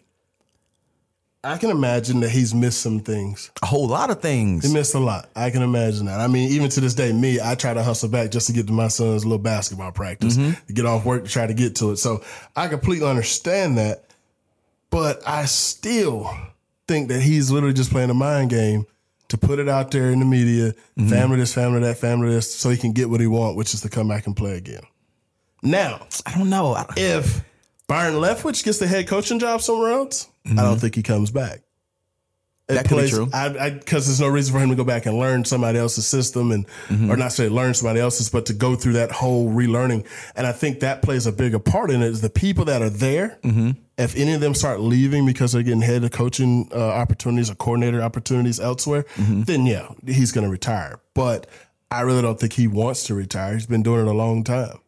[1.45, 3.51] I can imagine that he's missed some things.
[3.61, 4.65] A whole lot of things.
[4.65, 5.29] He missed a lot.
[5.35, 6.19] I can imagine that.
[6.19, 8.65] I mean, even to this day, me, I try to hustle back just to get
[8.65, 10.65] to my son's little basketball practice, mm-hmm.
[10.65, 11.97] to get off work to try to get to it.
[11.97, 12.23] So
[12.55, 14.05] I completely understand that.
[14.89, 16.27] But I still
[16.87, 18.87] think that he's literally just playing a mind game
[19.27, 21.09] to put it out there in the media, mm-hmm.
[21.09, 23.81] family this, family that, family this, so he can get what he want, which is
[23.81, 24.83] to come back and play again.
[25.61, 26.73] Now, I don't know.
[26.73, 27.43] I- if
[27.87, 30.79] Byron Leftwich gets the head coaching job somewhere else, I don't mm-hmm.
[30.79, 31.61] think he comes back.
[32.67, 33.25] That could be true.
[33.25, 36.67] Because there's no reason for him to go back and learn somebody else's system and
[36.87, 37.11] mm-hmm.
[37.11, 40.05] or not say learn somebody else's, but to go through that whole relearning.
[40.35, 42.07] And I think that plays a bigger part in it.
[42.07, 43.37] Is the people that are there.
[43.43, 43.71] Mm-hmm.
[43.97, 47.55] If any of them start leaving because they're getting head of coaching uh, opportunities or
[47.55, 50.99] coordinator opportunities elsewhere, then yeah, he's going to retire.
[51.13, 51.47] But
[51.91, 53.53] I really don't think he wants to retire.
[53.53, 54.79] He's been doing it a long time.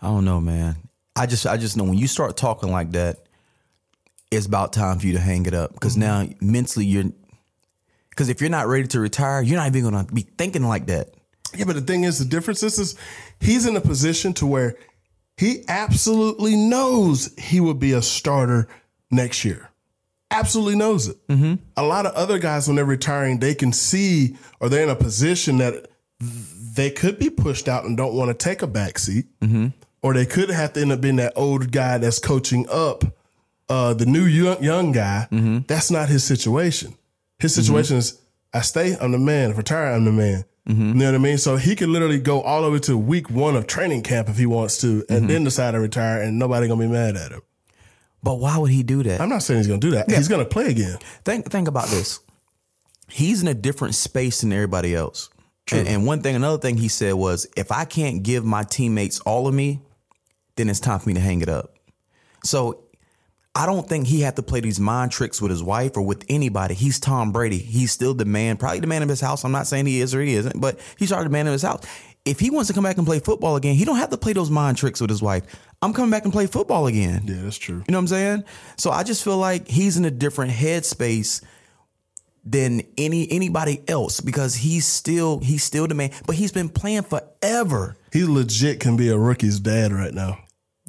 [0.00, 0.76] I don't know, man.
[1.16, 3.25] I just I just know when you start talking like that,
[4.30, 6.30] it's about time for you to hang it up because mm-hmm.
[6.30, 7.04] now mentally you're
[8.10, 11.10] because if you're not ready to retire, you're not even gonna be thinking like that.
[11.54, 12.96] Yeah, but the thing is, the difference is, is
[13.40, 14.76] he's in a position to where
[15.36, 18.68] he absolutely knows he will be a starter
[19.10, 19.70] next year.
[20.30, 21.28] Absolutely knows it.
[21.28, 21.54] Mm-hmm.
[21.76, 24.96] A lot of other guys, when they're retiring, they can see or they're in a
[24.96, 29.26] position that they could be pushed out and don't want to take a back seat,
[29.40, 29.68] mm-hmm.
[30.02, 33.04] or they could have to end up being that old guy that's coaching up
[33.68, 35.28] uh, the new young, young guy.
[35.30, 35.60] Mm-hmm.
[35.66, 36.94] That's not his situation.
[37.38, 38.16] His situation mm-hmm.
[38.16, 38.20] is
[38.54, 39.50] I stay, I'm the man.
[39.50, 40.44] If I retire, I'm the man.
[40.68, 40.86] Mm-hmm.
[40.86, 41.38] You know what I mean?
[41.38, 44.36] So he could literally go all the way to week one of training camp if
[44.36, 47.42] he wants to, and then decide to retire, and nobody gonna be mad at him.
[48.22, 49.20] But why would he do that?
[49.20, 50.10] I'm not saying he's gonna do that.
[50.10, 50.98] He's gonna play again.
[51.24, 52.18] think think about this.
[53.08, 55.30] He's in a different space than everybody else.
[55.70, 59.20] And, and one thing, another thing he said was, if I can't give my teammates
[59.20, 59.80] all of me,
[60.56, 61.74] then it's time for me to hang it up.
[62.44, 62.85] So
[63.56, 66.26] I don't think he had to play these mind tricks with his wife or with
[66.28, 66.74] anybody.
[66.74, 67.56] He's Tom Brady.
[67.56, 69.46] He's still the man, probably the man of his house.
[69.46, 71.62] I'm not saying he is or he isn't, but he's already the man of his
[71.62, 71.82] house.
[72.26, 74.34] If he wants to come back and play football again, he don't have to play
[74.34, 75.44] those mind tricks with his wife.
[75.80, 77.22] I'm coming back and play football again.
[77.24, 77.76] Yeah, that's true.
[77.76, 78.44] You know what I'm saying?
[78.76, 81.42] So I just feel like he's in a different headspace
[82.44, 86.10] than any anybody else because he's still he's still the man.
[86.26, 87.96] But he's been playing forever.
[88.12, 90.38] He legit can be a rookie's dad right now.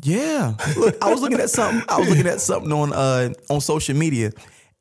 [0.07, 0.55] Yeah.
[0.77, 1.83] Look, I was looking at something.
[1.89, 4.31] I was looking at something on uh on social media,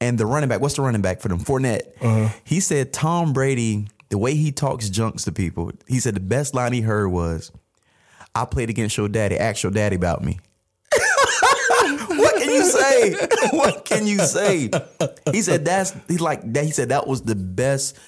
[0.00, 0.60] and the running back.
[0.60, 1.40] What's the running back for them?
[1.40, 2.32] Fournette.
[2.44, 3.88] He said Tom Brady.
[4.08, 5.72] The way he talks junks to people.
[5.88, 7.50] He said the best line he heard was,
[8.36, 9.36] "I played against your daddy.
[9.36, 10.38] Ask your daddy about me."
[12.08, 13.16] what can you say?
[13.52, 14.70] What can you say?
[15.32, 16.64] He said that's he like that.
[16.64, 17.98] He said that was the best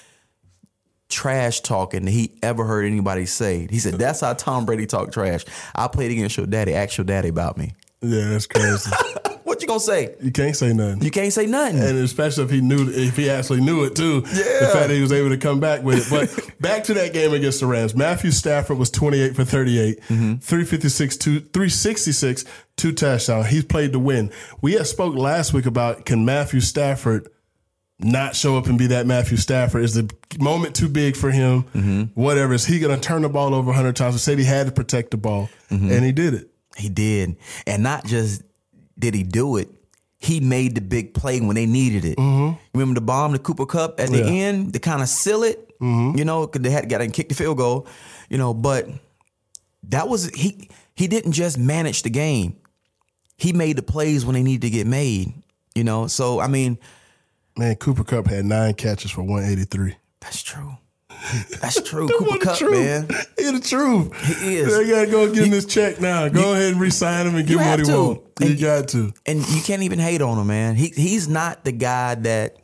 [1.09, 3.67] trash talking that he ever heard anybody say.
[3.69, 5.43] He said that's how Tom Brady talked trash.
[5.75, 6.73] I played against your daddy.
[6.73, 7.73] Ask your daddy about me.
[8.01, 8.91] Yeah, that's crazy.
[9.49, 10.15] What you gonna say?
[10.21, 11.01] you can't say nothing.
[11.01, 11.79] You can't say nothing.
[11.81, 14.43] and especially if he knew, if he actually knew it too, Yeah.
[14.59, 16.09] the fact that he was able to come back with it.
[16.29, 20.35] But back to that game against the Rams, Matthew Stafford was 28 for 38, mm-hmm.
[20.35, 22.45] 356, two, 366,
[22.77, 23.47] two touchdowns.
[23.47, 24.31] He played to win.
[24.61, 27.27] We had spoke last week about can Matthew Stafford
[27.99, 29.83] not show up and be that Matthew Stafford?
[29.83, 30.09] Is the
[30.39, 31.63] moment too big for him?
[31.75, 32.03] Mm-hmm.
[32.21, 32.53] Whatever.
[32.53, 34.15] Is he going to turn the ball over 100 times?
[34.15, 35.91] He said he had to protect the ball, mm-hmm.
[35.91, 36.49] and he did it.
[36.77, 37.35] He did.
[37.67, 38.41] And not just
[38.97, 39.69] did he do it,
[40.17, 42.17] he made the big play when they needed it.
[42.17, 42.57] Mm-hmm.
[42.73, 44.25] Remember the bomb, the Cooper Kupp at the Yeah.
[44.25, 45.65] end to kind of seal it?
[45.81, 47.87] You know, because they had got and kick the field goal,
[48.29, 48.89] you know, but
[49.83, 52.57] that was he he didn't just manage the game.
[53.37, 55.31] He made the plays when they needed to get made.
[55.75, 56.77] You know, so I mean,
[57.59, 59.95] Man, Cooper Kupp had nine catches for 183.
[60.21, 60.77] that's true.
[61.61, 62.07] That's true.
[62.07, 62.71] Cooper Kupp, truth.
[62.71, 63.07] man.
[63.37, 64.39] He the truth.
[64.41, 64.77] He is.
[64.77, 66.29] They gotta go get him this check now.
[66.29, 67.91] Go ahead and resign him and give him what he to.
[67.91, 68.49] wants.
[68.49, 69.13] You got to.
[69.25, 70.75] and you can't even hate on him, man.
[70.75, 72.55] He he's not the guy that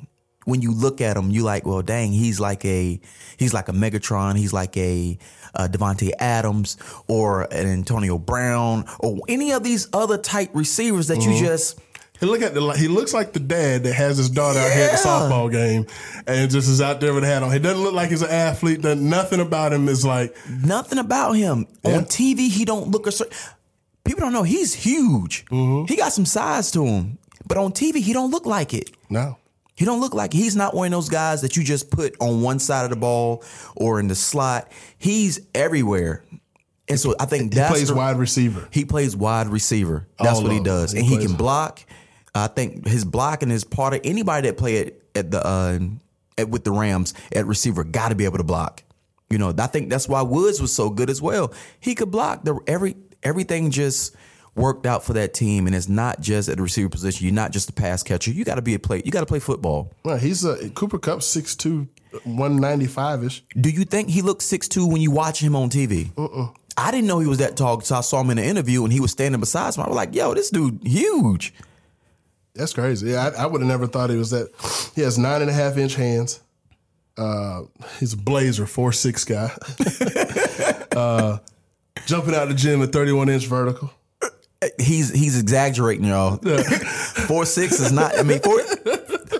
[0.45, 2.99] when you look at him, you like, well, dang, he's like a
[3.37, 5.17] he's like a Megatron, he's like a
[5.53, 6.77] uh, Davante Adams
[7.07, 11.79] or an Antonio Brown or any of these other type receivers that you just
[12.19, 14.85] He look at the he looks like the dad that has his daughter out here
[14.85, 15.85] at the softball game
[16.27, 17.51] and just is out there with a hat on.
[17.51, 18.83] He doesn't look like he's an athlete.
[18.83, 21.97] Nothing about him is like nothing about him Yeah.
[21.97, 22.49] on TV.
[22.49, 23.35] He don't look a certain.
[24.05, 25.45] People don't know he's huge.
[25.47, 25.85] Mm-hmm.
[25.91, 28.91] He got some size to him, but on TV he don't look like it.
[29.09, 29.37] no.
[29.77, 32.41] He don't look like he's not one of those guys that you just put on
[32.41, 33.43] one side of the ball
[33.75, 34.71] or in the slot.
[34.97, 36.23] He's everywhere.
[36.87, 38.69] And so I think that's He plays the- wide receiver.
[38.71, 40.07] He plays wide receiver.
[40.17, 40.99] That's All what he does, them.
[40.99, 41.81] and He he can block.
[42.35, 45.79] I think his blocking is part of anybody that play at, at the uh,
[46.37, 48.83] at, with the Rams at receiver got to be able to block.
[49.29, 51.53] You know, I think that's why Woods was so good as well.
[51.79, 52.43] He could block.
[52.43, 54.15] The every everything just
[54.53, 57.25] worked out for that team, and it's not just at the receiver position.
[57.25, 58.31] You're not just a pass catcher.
[58.31, 59.01] You got to be a play.
[59.03, 59.93] You got to play football.
[60.03, 61.87] Well, he's a Cooper Kupp 6'2",
[62.23, 63.43] 195 ish.
[63.59, 66.11] Do you think he looks 6'2 when you watch him on TV?
[66.77, 68.91] I didn't know he was that tall So I saw him in the interview and
[68.91, 69.83] he was standing beside me.
[69.83, 71.53] I was like, yo, this dude huge.
[72.55, 73.11] That's crazy.
[73.11, 74.49] Yeah, I, I would have never thought he was that.
[74.95, 76.39] He has nine and a half inch hands.
[77.17, 77.63] Uh,
[77.99, 79.51] he's a blazer, four six guy.
[80.95, 81.37] uh,
[82.05, 83.91] jumping out of the gym at thirty one inch vertical.
[84.79, 86.37] He's he's exaggerating, y'all.
[87.27, 88.17] four six is not.
[88.17, 88.59] I mean, four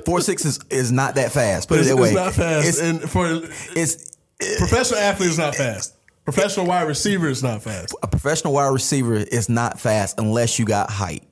[0.05, 1.67] four six is, is not that fast.
[1.67, 3.25] Put It's, it that it's not fast, It's, and for
[3.75, 4.17] it's
[4.57, 5.95] professional athlete, it's not fast.
[6.25, 7.95] Professional wide receiver is not fast.
[8.01, 11.23] a professional wide receiver is not fast unless you got height.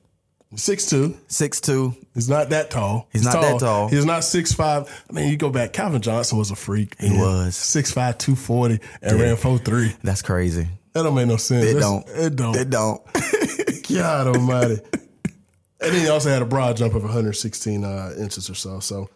[0.56, 1.16] Six two.
[1.28, 1.94] Six two.
[2.14, 3.08] He's not that tall.
[3.12, 3.88] He's not that tall.
[3.88, 4.88] He's not six five.
[5.08, 5.72] I mean, you go back.
[5.72, 6.96] Calvin Johnson was a freak.
[7.00, 7.56] He was.
[7.56, 9.92] six five, two forty, and ran four three.
[10.02, 10.68] That's crazy.
[10.92, 11.64] That don't make no sense.
[11.64, 12.08] It That's- don't.
[12.08, 12.56] It don't.
[12.56, 13.02] It don't.
[13.92, 14.80] God Almighty.
[15.80, 18.80] and then he also had a broad jump of 116 uh, inches or so.
[18.80, 19.10] So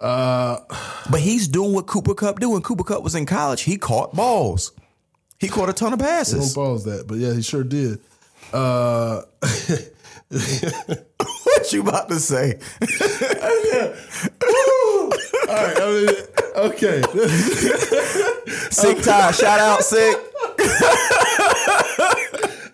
[0.00, 2.50] But he's doing what Cooper Kupp do.
[2.50, 4.72] When Cooper Kupp was in college, he caught balls.
[5.38, 6.32] He caught a ton of passes.
[6.32, 6.54] don't passes.
[6.54, 8.00] balls that, but yeah, he sure did.
[8.52, 9.22] Uh,
[11.44, 12.58] what you about to say?
[15.48, 15.78] all right.
[15.80, 16.08] I mean,
[16.72, 17.02] okay.
[18.70, 20.16] Sick Ty, shout out Sick.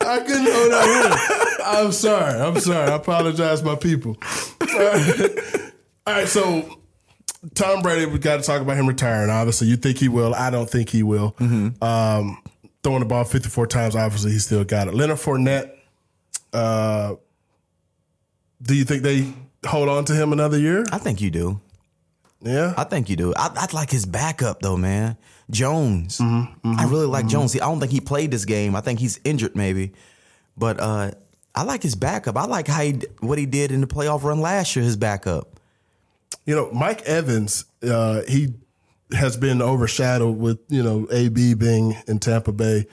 [0.02, 1.56] I couldn't hold out here.
[1.64, 2.40] I'm sorry.
[2.40, 2.90] I'm sorry.
[2.90, 4.16] I apologize, my people.
[4.60, 5.30] All right.
[6.06, 6.80] All right, so
[7.54, 9.30] Tom Brady, we got to talk about him retiring.
[9.30, 10.34] Obviously, you think he will.
[10.34, 11.36] I don't think he will.
[11.38, 12.42] Um,
[12.82, 14.94] throwing the ball 54 times, obviously, he still got it.
[14.94, 15.70] Leonard Fournette,
[16.52, 17.14] uh,
[18.62, 19.32] do you think they
[19.66, 20.84] hold on to him another year?
[20.92, 21.60] I think you do.
[22.42, 22.72] Yeah.
[22.76, 23.34] I think you do.
[23.36, 25.16] I, I'd like his backup though, man.
[25.50, 26.20] Jones.
[26.20, 27.52] I really like Jones.
[27.52, 28.74] See, I don't think he played this game.
[28.74, 29.92] I think he's injured maybe.
[30.56, 31.10] But uh
[31.54, 32.36] I like his backup.
[32.36, 34.84] I like how he what he did in the playoff run last year.
[34.84, 35.58] His backup.
[36.46, 38.54] You know, Mike Evans, uh, he
[39.12, 42.86] has been overshadowed with you know AB being in Tampa Bay,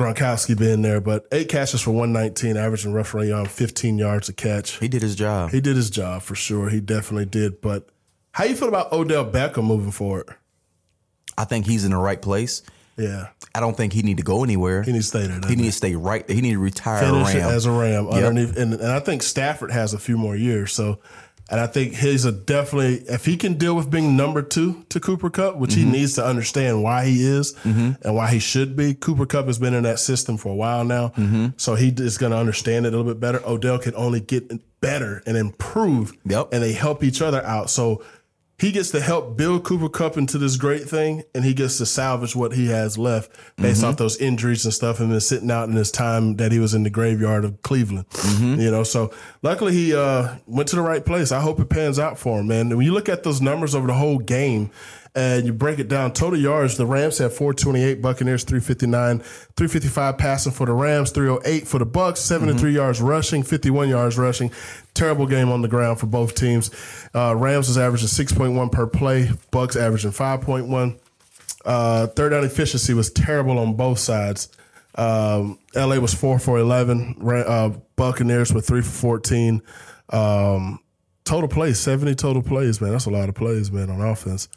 [0.00, 4.32] Gronkowski being there, but eight catches for one nineteen, averaging roughly around fifteen yards a
[4.32, 4.78] catch.
[4.78, 5.50] He did his job.
[5.50, 6.70] He did his job for sure.
[6.70, 7.60] He definitely did.
[7.60, 7.90] But
[8.32, 10.34] how you feel about Odell Beckham moving forward?
[11.36, 12.62] I think he's in the right place.
[12.96, 14.82] Yeah, I don't think he need to go anywhere.
[14.82, 15.36] he needs to stay there.
[15.36, 16.26] He doesn't need to stay right.
[16.26, 16.34] there.
[16.34, 17.50] He need to retire finish a it Ram.
[17.50, 20.72] as a Ram underneath, and, and I think Stafford has a few more years.
[20.72, 20.98] So,
[21.50, 25.00] and I think he's a definitely if he can deal with being number two to
[25.00, 25.92] Cooper Kupp, which Mm-hmm.
[25.92, 28.94] he needs to understand why he is and why he should be.
[28.94, 31.46] Cooper Kupp has been in that system for a while now, Mm-hmm.
[31.56, 33.40] so he is going to understand it a little bit better.
[33.46, 36.50] Odell can only get better and improve, Yep.
[36.52, 37.70] and they help each other out.
[37.70, 38.02] So.
[38.60, 41.86] He gets to help build Cooper Kupp into this great thing, and he gets to
[41.86, 45.68] salvage what he has left based off those injuries and stuff, and then sitting out
[45.70, 48.04] in his time that he was in the graveyard of Cleveland.
[48.60, 51.32] You know, so luckily he uh, went to the right place.
[51.32, 52.66] I hope it pans out for him, man.
[52.66, 54.70] And when you look at those numbers over the whole game,
[55.14, 60.52] and you break it down, total yards, the Rams had 428, Buccaneers 359, 355 passing
[60.52, 64.52] for the Rams, 308 for the Bucks, 73 yards rushing, 51 yards rushing.
[64.94, 66.70] Terrible game on the ground for both teams.
[67.14, 70.98] Uh, Rams was averaging 6.1 per play, Bucks averaging 5.1.
[71.64, 74.48] Uh, third down efficiency was terrible on both sides.
[74.94, 77.16] Um, LA was four for 11.
[77.26, 79.62] Uh, Buccaneers were three for 14.
[80.10, 80.80] Um,
[81.24, 82.92] total plays, 70 total plays, man.
[82.92, 84.48] That's a lot of plays, man, on offense.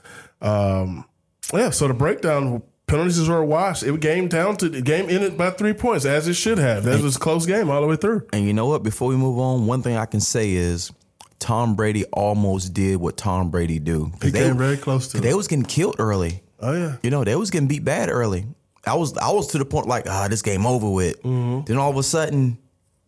[0.43, 1.05] Um,
[1.53, 3.81] yeah, so the breakdown penalties were a wash.
[3.83, 6.83] It game down to the game ended by three points, as it should have.
[6.83, 8.27] That was a close game all the way through.
[8.33, 8.83] And you know what?
[8.83, 10.91] Before we move on, one thing I can say is
[11.39, 14.11] Tom Brady almost did what Tom Brady do.
[14.21, 15.35] He came very close to They it.
[15.37, 16.41] was getting killed early.
[16.59, 16.97] Oh yeah.
[17.03, 18.45] You know, they was getting beat bad early.
[18.85, 21.21] I was I was to the point like, ah, this game over with.
[21.23, 21.65] Mm-hmm.
[21.65, 22.57] Then all of a sudden,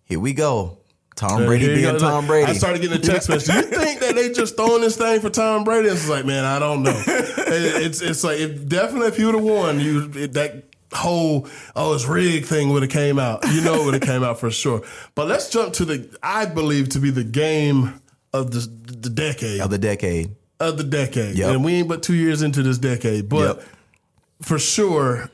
[0.05, 0.77] here we go.
[1.15, 1.97] Tom Brady being.
[1.97, 2.51] Tom Like, Brady.
[2.51, 3.55] I started getting a text message.
[3.55, 5.87] You think that they just throwing this thing for Tom Brady?
[5.87, 7.01] It's like, man, I don't know.
[7.47, 11.47] It- it's it's like if, definitely if you would have won, you it, that whole
[11.75, 13.45] oh it's rigged thing would have came out.
[13.51, 14.81] You know, it would have came out for sure.
[15.13, 18.01] But let's jump to the I believe to be the game
[18.33, 20.35] of the the decade of the decade.
[20.59, 21.35] of the decade.
[21.37, 21.49] Yep.
[21.51, 23.29] And we ain't but two years into this decade.
[23.29, 23.67] But Yep.
[24.41, 25.29] for sure,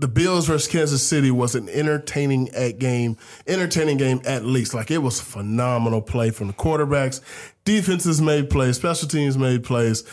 [0.00, 4.72] the Bills versus Kansas City was an entertaining at game, entertaining game at least.
[4.72, 7.20] Like it was phenomenal play from the quarterbacks.
[7.64, 10.04] Defenses made plays, special teams made plays.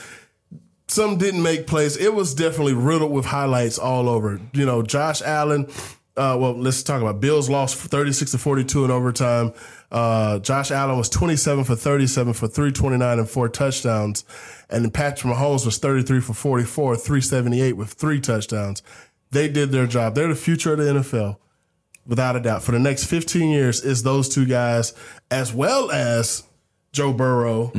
[0.90, 1.98] Some didn't make plays.
[1.98, 4.40] It was definitely riddled with highlights all over.
[4.54, 5.68] You know, Josh Allen.
[6.16, 9.54] Uh, well, let's talk about Bills lost 36 to 42 in overtime.
[9.92, 14.26] Uh, Josh Allen was 27 for 37 for 329 and four touchdowns.
[14.70, 18.82] And Patrick Mahomes was 33 for 44, 378 with three touchdowns.
[19.32, 20.16] They did their job.
[20.16, 21.38] They're the future of the NFL,
[22.06, 22.64] without a doubt.
[22.64, 24.94] For the next 15 years, is those two guys,
[25.30, 26.44] as well as
[26.94, 27.72] Joe Burrow,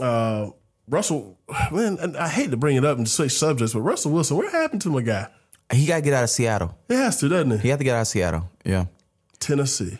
[0.00, 0.50] uh,
[0.88, 1.38] Russell.
[1.70, 4.80] Man, I hate to bring it up and switch subjects, but Russell Wilson, what happened
[4.82, 5.28] to my guy?
[5.72, 6.76] He got to get out of Seattle.
[6.88, 7.58] He has to, doesn't he?
[7.58, 8.48] He had to get out of Seattle.
[8.64, 8.86] Yeah.
[9.38, 9.98] Tennessee.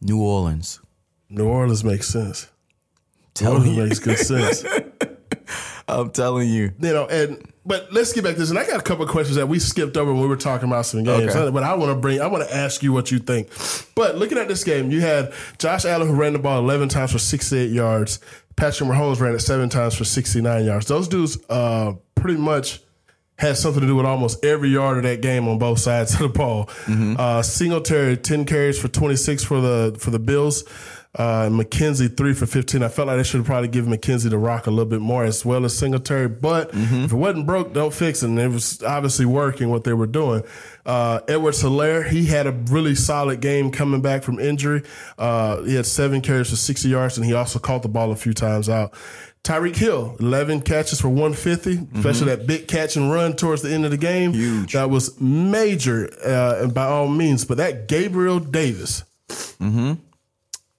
[0.00, 0.80] New Orleans.
[1.30, 2.44] New Orleans makes sense.
[2.44, 2.50] New
[3.34, 3.84] Telling Orleans you.
[3.84, 4.64] makes good sense.
[6.00, 6.72] I'm telling you.
[6.80, 8.50] you know, and but let's get back to this.
[8.50, 10.68] And I got a couple of questions that we skipped over when we were talking
[10.68, 11.34] about some games.
[11.34, 11.50] Okay.
[11.50, 13.48] But I want to bring, I want to ask you what you think.
[13.94, 17.12] But looking at this game, you had Josh Allen who ran the ball 11 times
[17.12, 18.20] for 68 yards.
[18.56, 20.86] Patrick Mahomes ran it seven times for 69 yards.
[20.86, 22.80] Those dudes uh, pretty much
[23.36, 26.20] had something to do with almost every yard of that game on both sides of
[26.20, 26.70] the ball.
[26.86, 30.62] Uh, Singletary ten carries for twenty six for the for the Bills.
[31.16, 32.82] Uh, McKenzie three for fifteen.
[32.82, 35.24] I felt like they should have probably given McKenzie the rock a little bit more
[35.24, 36.28] as well as Singletary.
[36.28, 38.26] But if it wasn't broke, don't fix it.
[38.26, 40.42] And it was obviously working what they were doing.
[40.84, 44.82] Uh, Edwards-Helaire, he had a really solid game coming back from injury.
[45.16, 48.16] Uh, he had seven carries for sixty yards, and he also caught the ball a
[48.16, 48.92] few times out.
[49.44, 53.84] Tyreek Hill, 11 catches for 150, especially that big catch and run towards the end
[53.84, 54.32] of the game.
[54.32, 54.72] Huge.
[54.72, 57.44] That was major, uh, by all means.
[57.44, 59.04] But that Gabriel Davis,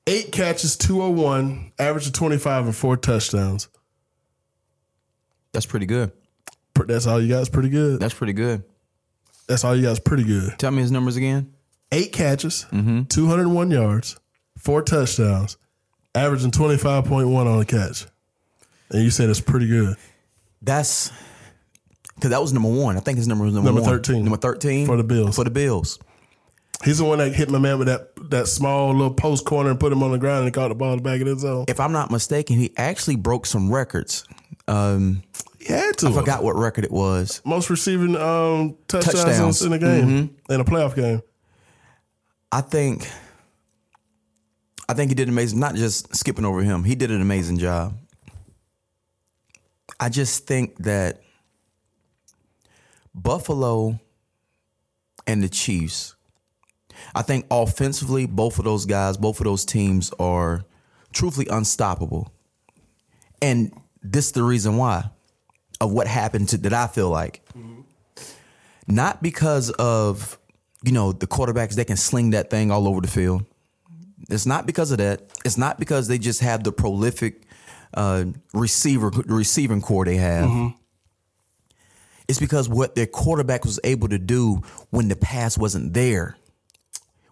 [0.08, 3.68] eight catches, 201, average of 25 and four touchdowns.
[5.54, 6.12] That's pretty good.
[6.88, 8.00] That's all you got is pretty good.
[8.00, 8.63] That's pretty good.
[9.48, 10.58] That's all you got is pretty good.
[10.58, 11.53] Tell me his numbers again.
[11.91, 13.03] Eight catches, mm-hmm.
[13.03, 14.20] 201 yards,
[14.58, 15.56] four touchdowns,
[16.14, 18.06] averaging 25.1 on a catch.
[18.89, 19.95] And you said it's pretty good
[20.62, 21.12] That's
[22.16, 22.97] because that was number one.
[22.97, 23.89] I think his number was number, Number one.
[23.89, 24.24] 13.
[24.24, 25.36] Number thirteen For the Bills.
[25.36, 25.99] For the Bills.
[26.86, 29.79] He's the one that hit my man with that that small little post corner and
[29.79, 31.65] put him on the ground and caught the ball in the back of his zone.
[31.67, 34.23] If I'm not mistaken, he actually broke some records.
[34.67, 35.23] Um,
[35.59, 36.07] He had to.
[36.09, 37.41] I forgot what record it was.
[37.43, 39.61] Most receiving um, touchdowns, Touchdowns.
[39.63, 41.21] in a game in a playoff game.
[42.51, 43.07] I think
[44.88, 45.59] I think he did amazing.
[45.59, 47.97] Not just skipping over him, he did an amazing job.
[49.99, 51.21] I just think that
[53.13, 53.99] Buffalo
[55.25, 56.14] and the Chiefs.
[57.14, 60.66] I think offensively, both of those guys, both of those teams are
[61.14, 62.32] truthfully unstoppable.
[63.41, 65.10] And this is the reason why
[65.82, 67.41] of what happened to that I feel like.
[68.88, 70.38] Not because of,
[70.84, 73.45] you know, the quarterbacks they can sling that thing all over the field.
[74.30, 75.22] It's not because of that.
[75.43, 77.43] It's not because they just have the prolific
[77.93, 80.49] uh, receiver receiving core they have.
[82.28, 86.38] It's because what their quarterback was able to do when the pass wasn't there,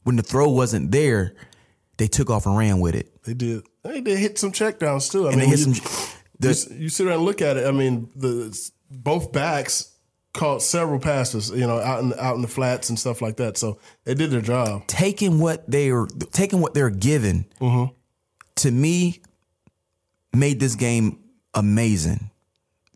[0.04, 1.36] when the throw wasn't there,
[1.98, 3.24] they took off and ran with it.
[3.24, 3.64] They did.
[3.84, 5.28] They did hit some checkdowns too.
[5.28, 6.20] I And mean, they hit you, some.
[6.40, 7.68] The, you sit around and look at it.
[7.68, 8.58] I mean, the
[8.90, 9.96] both backs
[10.34, 11.50] caught several passes.
[11.52, 13.58] You know, out in the, out in the flats and stuff like that.
[13.58, 14.88] So they did their job.
[14.88, 17.94] taking what they're taking what they're given mm-hmm.
[18.56, 19.22] to me
[20.34, 21.20] made this game
[21.54, 22.32] amazing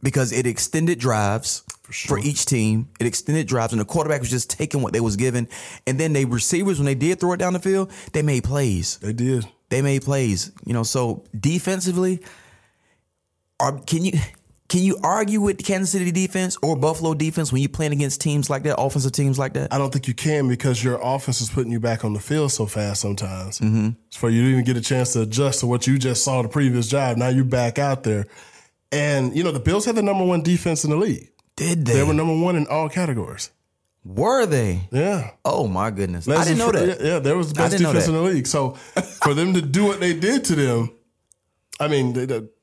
[0.01, 2.89] because it extended drives for, each team.
[2.99, 5.47] It extended drives, and the quarterback was just taking what they was given.
[5.85, 8.97] And then the receivers, when they did throw it down the field, they made plays.
[8.97, 9.45] They did.
[9.69, 10.51] They made plays.
[10.65, 12.21] You know, so defensively,
[13.59, 14.13] are can you
[14.69, 18.49] can you argue with Kansas City defense or Buffalo defense when you playing against teams
[18.49, 19.73] like that, offensive teams like that?
[19.73, 22.51] I don't think you can because your offense is putting you back on the field
[22.51, 23.59] so fast sometimes.
[23.59, 23.89] Mm-hmm.
[24.13, 26.49] For you to even get a chance to adjust to what you just saw the
[26.49, 27.17] previous drive.
[27.17, 28.25] Now you're back out there.
[28.91, 31.29] And, you know, the Bills had the number one defense in the league.
[31.57, 31.93] Did they?
[31.95, 33.51] They were number one in all categories.
[34.05, 34.87] Were they?
[34.91, 35.31] Yeah.
[35.43, 36.29] Oh my goodness!
[36.29, 36.99] I didn't know Fr- that.
[37.01, 38.47] Yeah, yeah, they was the best defense in the league.
[38.47, 38.71] So
[39.21, 40.91] for them to do what they did to them,
[41.77, 42.13] I mean,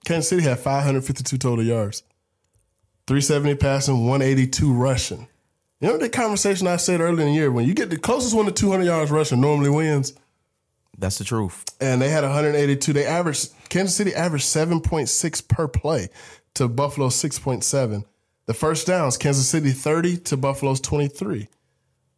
[0.07, 2.03] Kansas City had 552 total yards,
[3.09, 5.29] 370 passing, 182 rushing.
[5.81, 8.35] You know the conversation I said earlier in the year when you get the closest
[8.35, 10.15] one to 200 yards rushing normally wins,
[10.97, 11.63] That's the truth.
[11.79, 12.93] and they had 182.
[12.95, 16.09] They averaged Kansas City averaged 7.6 per play
[16.55, 18.05] to Buffalo 6.7.
[18.47, 21.49] The first downs, Kansas City 30 to Buffalo's 23.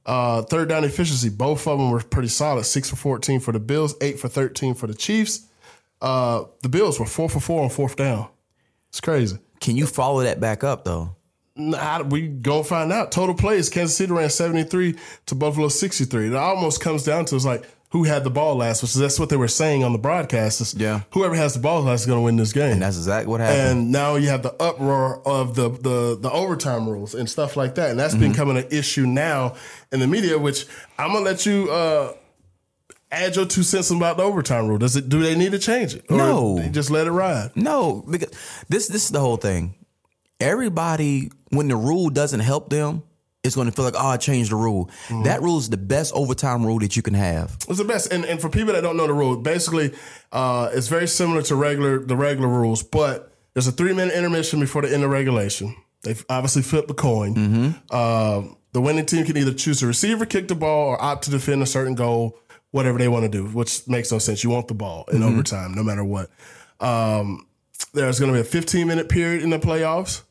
[0.05, 2.65] Uh, third down efficiency, both of them were pretty solid.
[2.65, 5.47] Six for 14 for the Bills, eight for 13 for the Chiefs.
[6.01, 8.29] Uh, the Bills were four for four on fourth down.
[8.89, 9.39] It's crazy.
[9.61, 11.17] Can you follow that back up though?
[11.57, 13.11] Nah, we go find out.
[13.11, 14.97] Total plays, Kansas City ran 73
[15.27, 16.29] to Buffalo 63.
[16.29, 17.65] It almost comes down to it's like
[17.97, 20.61] who had the ball last, which is that's what they were saying on the broadcast.
[20.61, 21.01] is Yeah.
[21.13, 22.73] Whoever has the ball last is going to win this game.
[22.73, 23.61] And that's exactly what happened.
[23.81, 27.75] And now you have the uproar of the the the overtime rules and stuff like
[27.77, 28.33] that, and that's Mm-hmm.
[28.33, 29.55] becoming an issue now
[29.93, 30.39] in the media.
[30.39, 30.67] Which
[30.99, 32.13] I'm gonna let you uh,
[33.11, 34.79] add your two cents about the overtime rule.
[34.79, 35.09] Does it?
[35.09, 36.05] Do they need to change it?
[36.11, 36.59] Or No.
[36.59, 37.51] they just let it ride.
[37.55, 38.31] no, because
[38.69, 39.75] this this is the whole thing.
[40.41, 43.03] Everybody, when the rule doesn't help them,
[43.47, 44.91] it's going to feel like, oh, I changed the rule.
[45.09, 45.23] Mm-hmm.
[45.25, 47.57] That rule is the best overtime rule that you can have.
[47.69, 48.13] It's the best.
[48.13, 49.95] And and for people that don't know the rule, basically,
[50.33, 54.61] uh, it's very similar to regular the regular rules, but there's a three minute intermission
[54.61, 55.75] before the end of regulation.
[56.03, 57.35] They obviously flip the coin.
[57.91, 61.25] Um, the winning team can either choose to receive or kick the ball or opt
[61.25, 62.39] to defend a certain goal,
[62.71, 64.45] whatever they want to do, which makes no sense.
[64.45, 66.29] You want the ball in overtime, no matter what.
[66.79, 67.47] Um,
[67.95, 70.23] there's going to be a 15 minute period in the playoffs.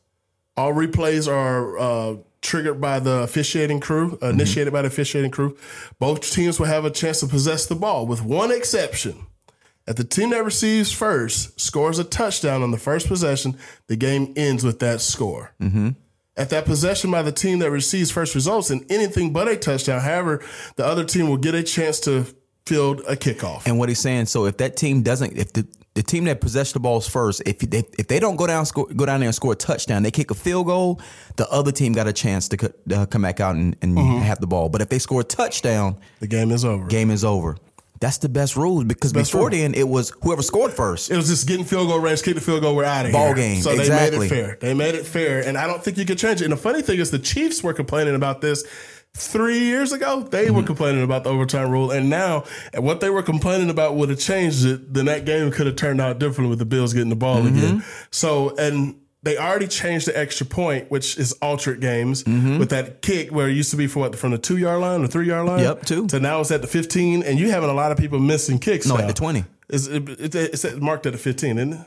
[0.55, 5.57] All replays are uh, triggered by the officiating crew, uh, initiated by the officiating crew.
[5.99, 9.25] Both teams will have a chance to possess the ball, with one exception.
[9.87, 14.33] If the team that receives first scores a touchdown on the first possession, the game
[14.35, 15.51] ends with that score.
[16.37, 20.01] If that possession by the team that receives first results in anything but a touchdown,
[20.01, 20.43] however,
[20.75, 22.25] the other team will get a chance to
[22.65, 23.65] field a kickoff.
[23.65, 26.73] And what he's saying, so if that team doesn't, if the the team that possessed
[26.73, 29.35] the balls first, if they if they don't go down score, go down there and
[29.35, 30.99] score a touchdown, they kick a field goal,
[31.37, 34.39] the other team got a chance to co- uh, come back out and, and have
[34.39, 34.69] the ball.
[34.69, 36.85] But if they score a touchdown, the game is over.
[36.87, 37.57] game is over.
[38.01, 39.57] That's the best rule because Best before rule.
[39.57, 41.09] then it was whoever scored first.
[41.09, 43.27] It was just getting field goal range, kick the field goal, we're out of Ball
[43.27, 43.35] here.
[43.35, 44.57] game, So they made it fair.
[44.59, 46.43] They made it fair, and I don't think you could change it.
[46.43, 48.65] And the funny thing is, the Chiefs were complaining about this
[49.15, 50.21] three years ago.
[50.21, 50.55] They Mm-hmm.
[50.57, 52.43] were complaining about the overtime rule, and now
[52.77, 54.93] what they were complaining about would have changed it.
[54.93, 57.57] Then that game could have turned out differently with the Bills getting the ball Mm-hmm.
[57.57, 57.83] again.
[58.11, 58.95] So and.
[59.23, 62.59] They already changed the extra point, which is alternate games Mm-hmm.
[62.59, 65.03] with that kick where it used to be for what from the two yard line
[65.03, 65.61] or three yard line.
[65.61, 66.07] Yep, two.
[66.09, 68.85] So now it's at the fifteen, and you having a lot of people missing kicks.
[68.85, 69.01] No, now.
[69.01, 69.43] at the 20.
[69.69, 71.79] Is it, it, it's marked at the 15, isn't it?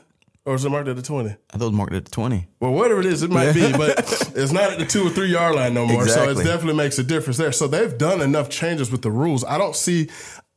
[0.49, 1.29] Or is it marked at the 20?
[1.29, 2.47] I thought it was marked at the twenty.
[2.59, 3.99] Well, whatever it is, it might be, but
[4.35, 6.07] it's not at the two or three yard line no more.
[6.07, 7.51] So it definitely makes a difference there.
[7.51, 9.45] So they've done enough changes with the rules.
[9.45, 10.09] I don't see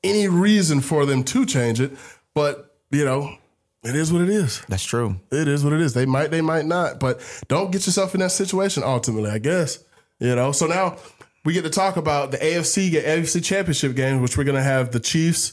[0.02, 1.92] any reason for them to change it,
[2.32, 3.36] but you know,
[3.84, 4.62] it is what it is.
[4.66, 5.16] That's true.
[5.30, 5.92] It is what it is.
[5.92, 9.78] They might, they might not, but don't get yourself in that situation ultimately, I guess.
[10.20, 10.96] You know, so now
[11.44, 14.90] we get to talk about the AFC AFC Championship game, which we're going to have
[14.90, 15.52] the Chiefs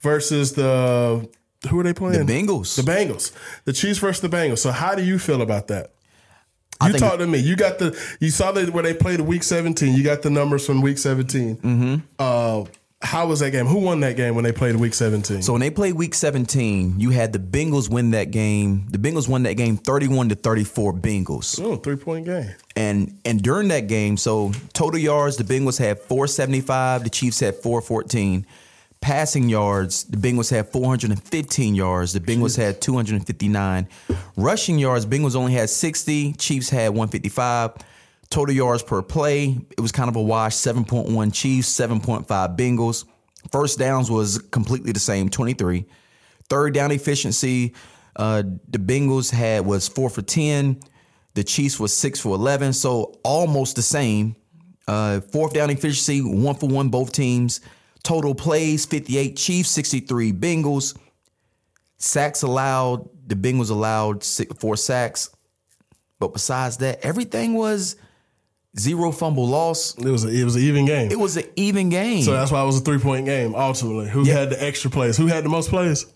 [0.00, 1.28] versus the
[1.68, 2.24] who are they playing?
[2.26, 2.76] The Bengals.
[2.76, 3.32] The Bengals.
[3.64, 4.58] The Chiefs versus the Bengals.
[4.58, 5.92] So how do you feel about that?
[6.84, 7.38] You talk to me.
[7.38, 9.94] You got the you saw that where they played week 17.
[9.94, 11.56] You got the numbers from week 17.
[11.56, 11.96] Mm-hmm.
[12.18, 12.64] Uh,
[13.02, 13.66] how was that game?
[13.66, 15.42] Who won that game when they played week 17?
[15.42, 18.86] So when they played week 17, you had the Bengals win that game.
[18.90, 21.60] The Bengals won that game 31 to 34 Bengals.
[21.62, 22.54] oh, three point game.
[22.74, 27.54] And and during that game, so total yards, the Bengals had 475, the Chiefs had
[27.54, 28.46] 414.
[29.06, 33.88] Passing yards, the Bengals had 415 yards, the Bengals had 259.
[34.36, 37.74] Rushing yards, Bengals only had 60, Chiefs had 155.
[38.30, 42.26] Total yards per play, it was kind of a wash 7.1 Chiefs, 7.5
[42.56, 43.04] Bengals.
[43.52, 45.86] First downs was completely the same, 23.
[46.48, 47.76] Third down efficiency,
[48.16, 50.80] uh, the Bengals had was four for 10.
[51.34, 52.72] The Chiefs was six for 11.
[52.72, 54.34] So almost the same.
[54.88, 57.60] Uh, fourth down efficiency, one for one, both teams.
[58.06, 60.96] Total plays, 58 Chiefs, 63 Bengals.
[61.98, 65.28] Sacks allowed, the Bengals allowed six, four sacks.
[66.20, 67.96] But besides that, everything was
[68.78, 69.98] zero fumble loss.
[69.98, 71.10] It was a, it was an even game.
[71.10, 72.22] It was an even game.
[72.22, 73.56] so that's why it was a three point game.
[73.56, 74.34] Ultimately, who Yeah.
[74.34, 75.16] had the extra plays?
[75.16, 76.06] Who had the most plays?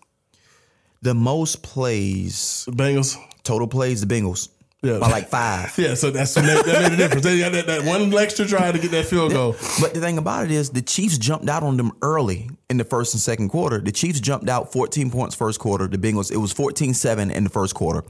[1.03, 3.17] the most plays, The Bengals.
[3.43, 4.49] total plays, the Bengals.
[4.83, 4.99] Yeah.
[4.99, 5.77] By like five.
[5.77, 7.25] Yeah, so that's that, that made a difference.
[7.25, 9.55] They got that, that one extra try to get that field goal.
[9.79, 12.85] But the thing about it is, the Chiefs jumped out on them early in the
[12.85, 13.79] first and second quarter.
[13.79, 15.87] The Chiefs jumped out 14 points first quarter.
[15.87, 18.05] The Bengals, it was 14 7 in the first quarter.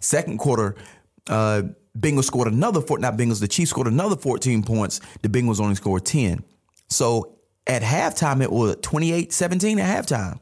[0.00, 0.76] Second quarter,
[1.28, 1.62] uh,
[1.98, 5.00] Bengals scored another four, not Bengals, the Chiefs scored another 14 points.
[5.22, 6.44] The Bengals only scored 10.
[6.88, 10.38] So at halftime, it was 28 17 at halftime.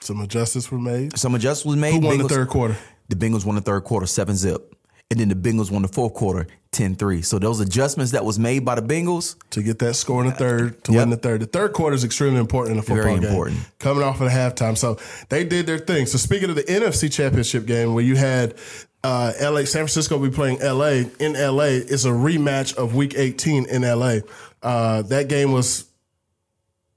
[0.00, 1.16] Some adjustments were made.
[1.18, 1.92] Some adjustments were made.
[1.92, 2.76] Who won the third quarter?
[3.10, 4.74] The Bengals won the third quarter, 7 zip.
[5.10, 7.20] And then the Bengals won the fourth quarter, 10 3.
[7.22, 10.34] So those adjustments that was made by the Bengals, to get that score in the
[10.36, 11.00] third to Yep.
[11.00, 11.40] win the third.
[11.42, 13.24] The third quarter is extremely important in a football Very game.
[13.28, 13.58] important.
[13.80, 14.98] Coming off of the halftime, so
[15.28, 16.06] they did their thing.
[16.06, 18.54] So speaking of the NFC Championship game, where you had
[19.02, 23.14] uh, LA, San Francisco will be playing LA in LA, it's a rematch of Week
[23.16, 24.18] 18 in LA.
[24.62, 25.86] Uh, that game was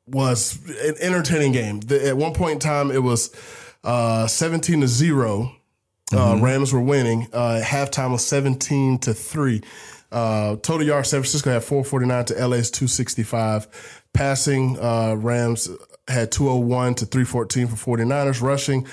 [0.05, 1.79] was an entertaining game.
[1.79, 3.33] The, at one point in time, it was
[3.83, 4.87] uh, 17 to
[6.13, 6.23] 0.
[6.23, 7.27] Uh, Rams were winning.
[7.33, 9.61] Uh, halftime was 17 to 3.
[10.11, 14.03] Uh, total yards, San Francisco had 449 to LA's 265.
[14.13, 15.69] Passing, uh, Rams
[16.07, 18.41] had 201 to 314 for 49ers.
[18.41, 18.85] Rushing,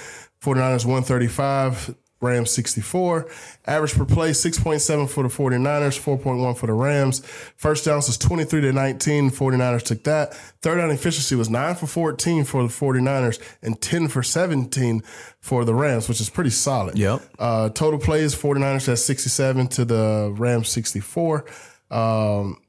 [0.43, 1.95] 49ers 135.
[2.21, 3.29] Rams 64.
[3.67, 7.21] Average per play 6.7 for the 49ers, 4.1 for the Rams.
[7.57, 9.31] First downs was 23 to 19.
[9.31, 10.35] 49ers took that.
[10.63, 15.03] Third down efficiency was 9 for 14 for the 49ers and 10 for 17
[15.41, 16.99] for the Rams, which is pretty solid.
[16.99, 17.23] Yep.
[17.39, 21.47] Uh, total plays 49ers had 67 to the Rams 64.
[21.91, 22.61] Um,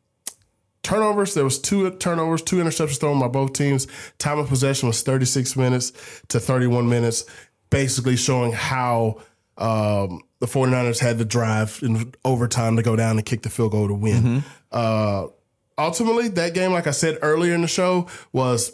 [0.83, 3.85] turnovers there was two turnovers two interceptions thrown by both teams
[4.17, 5.91] time of possession was 36 minutes
[6.27, 7.23] to 31 minutes
[7.69, 9.17] basically showing how
[9.57, 13.71] um, the 49ers had the drive in overtime to go down and kick the field
[13.71, 15.27] goal to win uh,
[15.77, 18.71] ultimately that game like i said earlier in the show was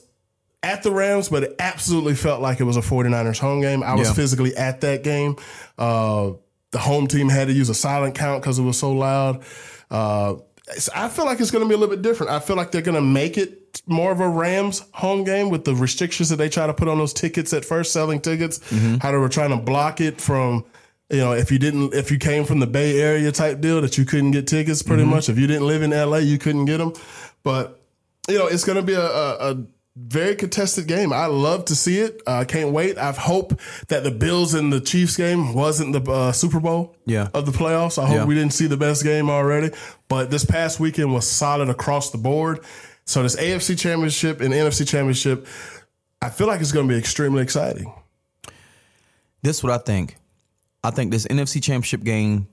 [0.64, 3.84] at the Rams, but it absolutely felt like it was a 49ers home game.
[3.84, 4.14] I was Yeah.
[4.16, 5.36] physically at that game.
[5.78, 6.32] Uh,
[6.72, 9.44] the home team had to use a silent count because it was so loud.
[9.92, 10.36] Uh,
[10.96, 12.32] I feel like it's going to be a little bit different.
[12.32, 15.66] I feel like they're going to make it more of a Rams home game with
[15.66, 18.60] the restrictions that they try to put on those tickets at first, selling tickets,
[19.02, 20.66] how they were trying to block it from.
[21.10, 23.98] You know, if you didn't, if you came from the Bay Area type deal, that
[23.98, 24.82] you couldn't get tickets.
[24.84, 26.92] Pretty much, if you didn't live in LA, you couldn't get them.
[27.44, 27.80] But
[28.28, 29.64] you know, it's going to be a, a, a
[29.96, 31.14] very contested game.
[31.14, 32.22] I love to see it.
[32.28, 32.98] I can't wait.
[32.98, 33.58] I hope
[33.88, 37.30] that the Bills and the Chiefs game wasn't the uh, Super Bowl Yeah.
[37.34, 37.98] of the playoffs.
[37.98, 38.26] I hope Yeah.
[38.26, 39.72] we didn't see the best game already.
[40.10, 42.60] But this past weekend was solid across the board.
[43.08, 45.48] So this AFC Championship and NFC Championship,
[46.22, 47.92] I feel like it's going to be extremely exciting.
[49.42, 50.18] This is what I think.
[50.84, 52.50] I think this NFC Championship game.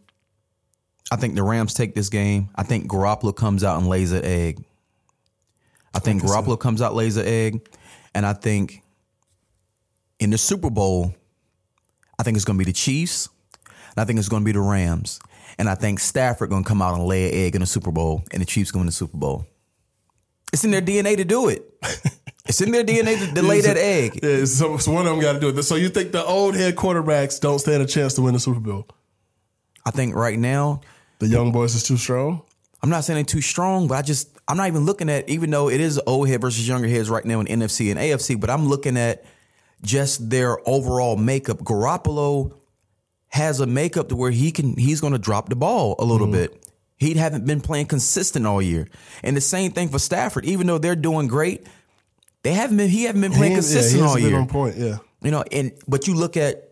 [1.11, 2.50] I think the Rams take this game.
[2.55, 4.64] I think Garoppolo comes out and lays an egg.
[5.92, 7.68] I think Garoppolo comes out lays an egg,
[8.14, 8.82] and I think
[10.20, 11.14] in the Super Bowl,
[12.18, 13.28] I think it's going to be the Chiefs,
[13.64, 15.20] and I think it's going to be the Rams,
[15.59, 17.92] and I think Stafford going to come out and lay an egg in the Super
[17.92, 19.46] Bowl, and the Chiefs going to win the Super Bowl.
[20.55, 21.68] It's in their DNA to do it.
[22.46, 24.20] It's in their DNA to, to lay that egg.
[24.22, 25.62] Yeah, so, so one of them got to do it.
[25.62, 28.61] So you think the old head quarterbacks don't stand a chance to win the Super
[28.61, 28.86] Bowl?
[29.84, 30.82] I think right now
[31.18, 32.42] The young boys is too strong.
[32.82, 35.50] I'm not saying they're too strong, but I just I'm not even looking at even
[35.50, 38.50] though it is old head versus younger heads right now in NFC and AFC, but
[38.50, 39.24] I'm looking at
[39.82, 41.59] just their overall makeup.
[41.59, 42.55] Garoppolo
[43.28, 46.26] has a makeup to where he can he's going to drop the ball a little
[46.26, 46.52] mm-hmm.
[46.52, 46.68] bit.
[47.05, 48.88] He haven't been playing consistent all year.
[49.22, 50.44] And the same thing for Stafford.
[50.44, 51.66] Even though they're doing great,
[52.42, 52.88] they haven't been.
[52.88, 54.36] He haven't been playing consistent yeah, all year.
[54.36, 54.76] on point.
[54.76, 54.98] Yeah.
[55.22, 56.70] You know, and but you look at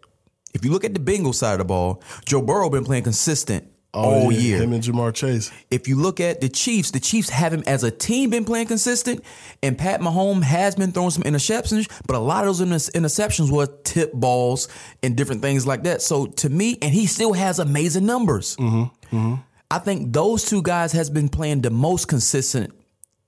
[0.54, 3.72] if you look at the Bengals side of the ball, Joe Burrow been playing consistent
[3.94, 4.58] oh, all Oh, yeah, year.
[4.58, 5.50] Him and Ja'Marr Chase.
[5.70, 9.24] if you look at the Chiefs, the Chiefs haven't as a team been playing consistent,
[9.62, 13.66] and Pat Mahomes has been throwing some interceptions, but a lot of those interceptions were
[13.84, 14.68] tip balls
[15.02, 16.02] and different things like that.
[16.02, 18.56] So to me, and he still has amazing numbers.
[18.56, 19.34] Mm-hmm, mm-hmm.
[19.72, 22.74] I think those two guys has been playing the most consistent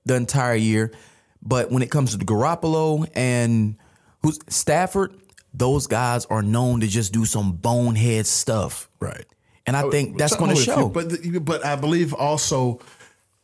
[0.05, 0.93] the entire year.
[1.41, 3.79] But when it comes to Garoppolo and
[4.21, 5.15] who's Stafford,
[5.55, 8.91] those guys are known to just do some bonehead stuff.
[9.01, 9.25] Right.
[9.67, 10.89] And I think that's going to with you, show.
[10.91, 12.81] But but I believe also,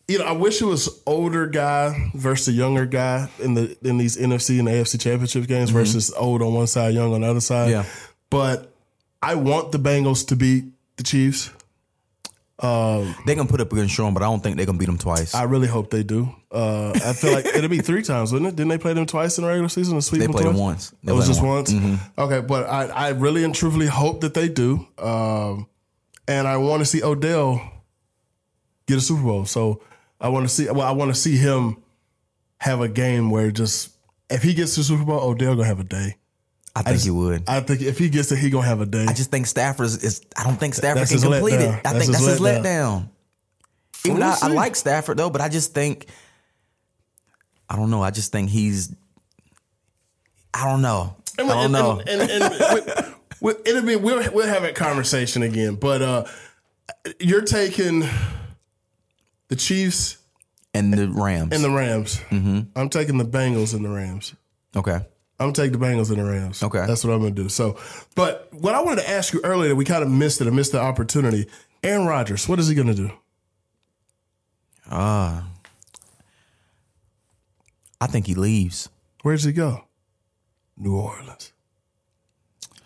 [0.07, 3.97] you know, I wish it was older guy versus a younger guy in the in
[3.97, 7.41] these NFC and AFC championship games versus old on one side, young on the other
[7.41, 7.73] side.
[7.73, 7.89] Mm-hmm.
[7.89, 8.09] Yeah.
[8.29, 8.75] But
[9.23, 10.65] I want the Bengals to beat
[10.97, 11.51] the Chiefs.
[12.61, 15.35] They're gonna put up against Sean, but I don't think they're gonna beat them twice.
[15.35, 16.29] I really hope they do.
[16.53, 18.57] Uh, I feel like it'll be three times, wouldn't it?
[18.57, 20.53] Didn't they play them twice in the regular season and sweep They them played them
[20.55, 20.61] twice?
[20.63, 20.93] once.
[21.03, 21.73] They It was just them once.
[21.73, 22.21] Mm-hmm.
[22.21, 24.87] Okay, but I, I really and truthfully hope that they do.
[24.99, 25.67] Um,
[26.29, 27.63] and I want to see Odell
[28.87, 29.47] get a Super Bowl.
[29.47, 29.83] So
[30.21, 30.67] I want to see.
[30.69, 31.77] Well, I want to see him
[32.59, 33.91] have a game where just
[34.29, 36.17] if he gets to the Super Bowl, Odell gonna have a day.
[36.81, 37.45] I think he would.
[37.49, 39.07] I, I think if he gets it, he gonna have a day.
[39.09, 40.23] I just think Stafford is, is.
[40.37, 41.79] I don't think Stafford That's can complete letdown.
[41.79, 41.87] it.
[41.87, 42.63] I That's think his that's his letdown.
[42.63, 43.09] letdown.
[44.07, 46.07] Even We'll I, I like Stafford though, but I just think.
[47.69, 48.03] I don't know.
[48.03, 48.95] I just think he's.
[50.53, 51.17] I don't know.
[51.39, 52.01] I don't and, know.
[52.07, 52.75] And, and, and
[53.41, 55.77] we- we- it'll be we'll we'll have a conversation again.
[55.77, 56.25] But uh,
[57.21, 58.05] you're taking
[59.49, 60.19] the Chiefs
[60.75, 61.55] and the Rams.
[61.55, 62.21] and the Rams.
[62.31, 62.61] Mm-hmm.
[62.77, 64.35] I'm taking the Bengals and the Rams.
[64.77, 65.01] okay.
[65.41, 66.63] I'm taking the Bengals and the Rams.
[66.63, 66.85] Okay.
[66.87, 67.49] that's what I'm gonna do.
[67.49, 67.79] So,
[68.15, 70.47] but what I wanted to ask you earlier, we kind of missed it.
[70.47, 71.47] I missed the opportunity.
[71.83, 73.11] Aaron Rodgers, what is he gonna do?
[74.91, 75.49] Ah,
[78.01, 78.89] I think he leaves.
[79.23, 79.85] Where does he go?
[80.77, 81.53] New Orleans,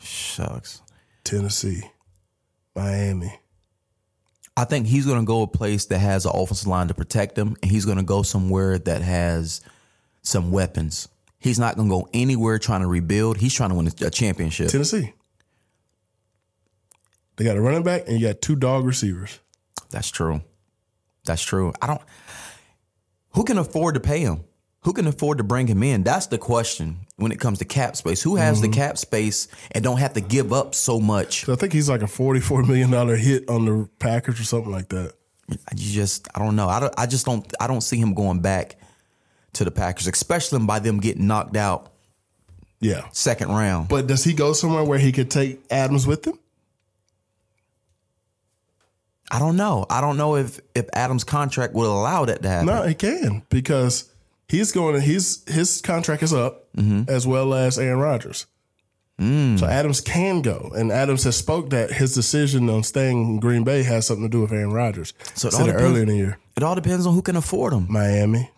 [0.00, 0.80] Shucks.
[1.24, 1.82] Tennessee,
[2.74, 3.40] Miami.
[4.56, 7.36] I think he's going to go a place that has an offensive line to protect
[7.36, 9.60] him, and he's going to go somewhere that has
[10.22, 11.08] some weapons.
[11.44, 13.36] He's not going to go anywhere trying to rebuild.
[13.36, 14.70] He's trying to win a championship.
[14.70, 15.12] Tennessee.
[17.36, 19.40] They got a running back and you got two dog receivers.
[19.90, 20.40] That's true.
[21.26, 21.74] That's true.
[21.82, 22.00] I don't.
[23.34, 24.44] Who can afford to pay him?
[24.84, 26.02] Who can afford to bring him in?
[26.02, 28.22] That's the question when it comes to cap space.
[28.22, 28.80] Who has the mm-hmm.
[28.80, 31.46] cap space and don't have to give up so much?
[31.46, 35.12] I think he's like a $44 million hit on the Packers or something like that.
[35.50, 35.58] You
[35.92, 36.68] just, I don't know.
[36.68, 36.94] I don't.
[36.96, 37.46] I just don't.
[37.60, 38.76] I don't see him going back
[39.54, 41.92] to the Packers, especially by them getting knocked out
[42.80, 43.02] Yeah.
[43.12, 43.88] second round.
[43.88, 46.38] But does he go somewhere where he could take Adams with him?
[49.30, 49.86] I don't know.
[49.90, 52.66] I don't know if if Adams' contract would allow that to happen.
[52.66, 54.10] No, he can because
[54.48, 57.04] he's going to he's his contract is up mm-hmm.
[57.08, 58.46] as well as Aaron Rodgers.
[59.20, 59.58] Mm.
[59.60, 63.62] So Adams can go, and Adams has spoke that his decision on staying in Green
[63.62, 65.14] Bay has something to do with Aaron Rodgers.
[65.34, 67.72] So it all depends- earlier in the year, It all depends on who can afford
[67.72, 67.86] him.
[67.88, 68.50] Miami,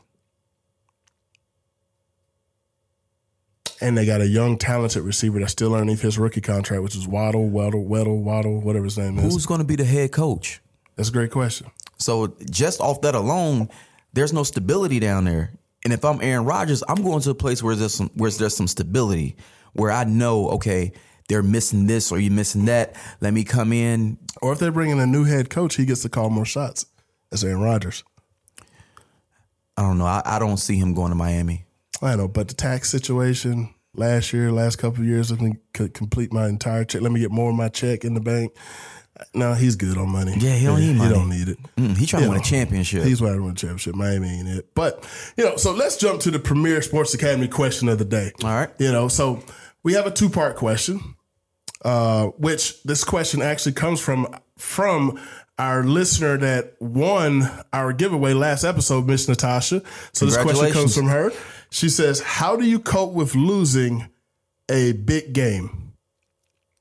[3.81, 7.07] and they got a young, talented receiver that's still underneath his rookie contract, which is
[7.07, 9.25] Waddle, Waddle, Waddle, Waddle, whatever his name is.
[9.33, 10.61] Who's going to be the head coach?
[10.97, 11.71] That's a great question.
[11.99, 13.69] So just off that alone,
[14.13, 15.53] there's no stability down there.
[15.85, 18.57] And if I'm Aaron Rodgers, I'm going to a place where there's some where there's
[18.57, 19.37] some stability,
[19.75, 20.93] where I know, okay,
[21.29, 22.97] they're missing this or you're missing that.
[23.21, 24.19] Let me come in.
[24.43, 26.87] Or if they bring in a new head coach, he gets to call more shots.
[27.31, 28.05] That's Aaron Rodgers.
[29.77, 30.07] I don't know.
[30.07, 31.66] I, I don't see him going to Miami.
[32.03, 35.61] I don't know, but the tax situation last year, last couple of years, I can
[35.73, 37.03] could complete my entire check.
[37.03, 38.53] Let me get more of my check in the bank.
[39.35, 40.35] No, he's good on money.
[40.39, 41.09] Yeah, he don't need money.
[41.09, 41.59] He don't need it.
[41.77, 43.05] Mm, he trying to You win a championship.
[43.05, 43.95] He's trying to win a championship.
[43.95, 44.75] Miami ain't it.
[44.75, 48.33] But, you know, so let's jump to the Premier Sports Academy question of the day.
[48.45, 48.69] All right.
[48.79, 49.43] You know, so
[49.83, 51.01] we have a two part question,
[51.83, 54.29] uh, which this question actually comes from
[54.59, 55.19] from
[55.59, 59.83] our listener that won our giveaway last episode, Miss Natasha.
[60.13, 61.33] So this question comes from her.
[61.71, 64.09] She says, How do you cope with losing
[64.71, 65.87] a big game?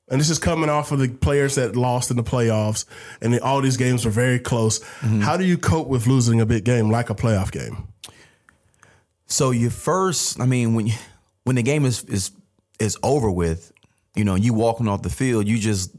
[0.08, 2.86] And this is coming off of the players that lost in the playoffs,
[3.22, 4.80] and all these games were very close.
[4.80, 5.22] Mm-hmm.
[5.22, 7.88] How do you cope with losing a big game like a playoff game?
[9.26, 10.94] So you first, I mean, when you,
[11.44, 12.32] when the game is is
[12.80, 13.72] is over with,
[14.16, 15.96] you know, you walking off the field, you just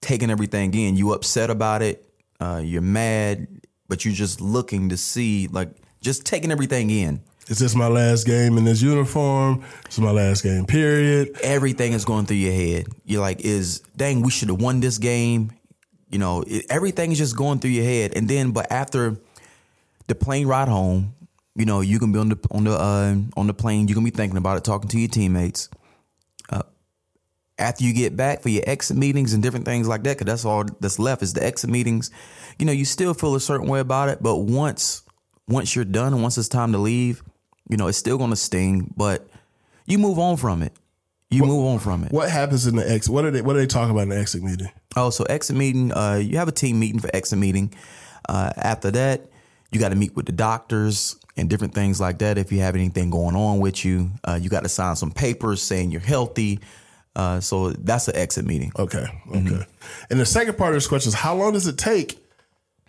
[0.00, 0.96] taking everything in.
[0.96, 2.08] You upset about it,
[2.40, 3.48] uh, you're mad,
[3.88, 5.70] but you're just looking to see, like,
[6.00, 7.20] just taking everything in.
[7.48, 9.62] Is this my last game in this uniform?
[9.84, 11.38] This is my last game, period.
[11.42, 12.88] Everything is going through your head.
[13.04, 15.52] You're like, is dang, we should have won this game.
[16.10, 18.16] You know, it, everything is just going through your head.
[18.16, 19.16] And then, but after
[20.08, 21.14] the plane ride home,
[21.54, 23.86] you know, you can be on the on the uh, on the plane.
[23.86, 25.68] You can be thinking about it, talking to your teammates.
[27.58, 30.44] After you get back for your exit meetings and different things like that, because that's
[30.44, 32.10] all that's left is the exit meetings.
[32.58, 35.02] You know, you still feel a certain way about it, but once
[35.48, 37.22] once you're done and once it's time to leave,
[37.68, 39.28] you know, it's still going to sting, but
[39.86, 40.72] you move on from it.
[41.30, 42.12] You move on from it.
[42.12, 43.12] What happens in the exit?
[43.12, 43.42] What are they?
[43.42, 44.70] What do they talk about in the exit meeting?
[44.94, 45.92] Oh, so exit meeting.
[45.92, 47.74] Uh, you have a team meeting for exit meeting.
[48.28, 49.22] Uh, after that,
[49.72, 52.38] you got to meet with the doctors and different things like that.
[52.38, 55.60] If you have anything going on with you, uh, you got to sign some papers
[55.60, 56.60] saying you're healthy.
[57.16, 58.70] Uh, so that's an exit meeting.
[58.78, 59.66] Okay, okay.
[60.10, 62.22] And the second part of this question is how long does it take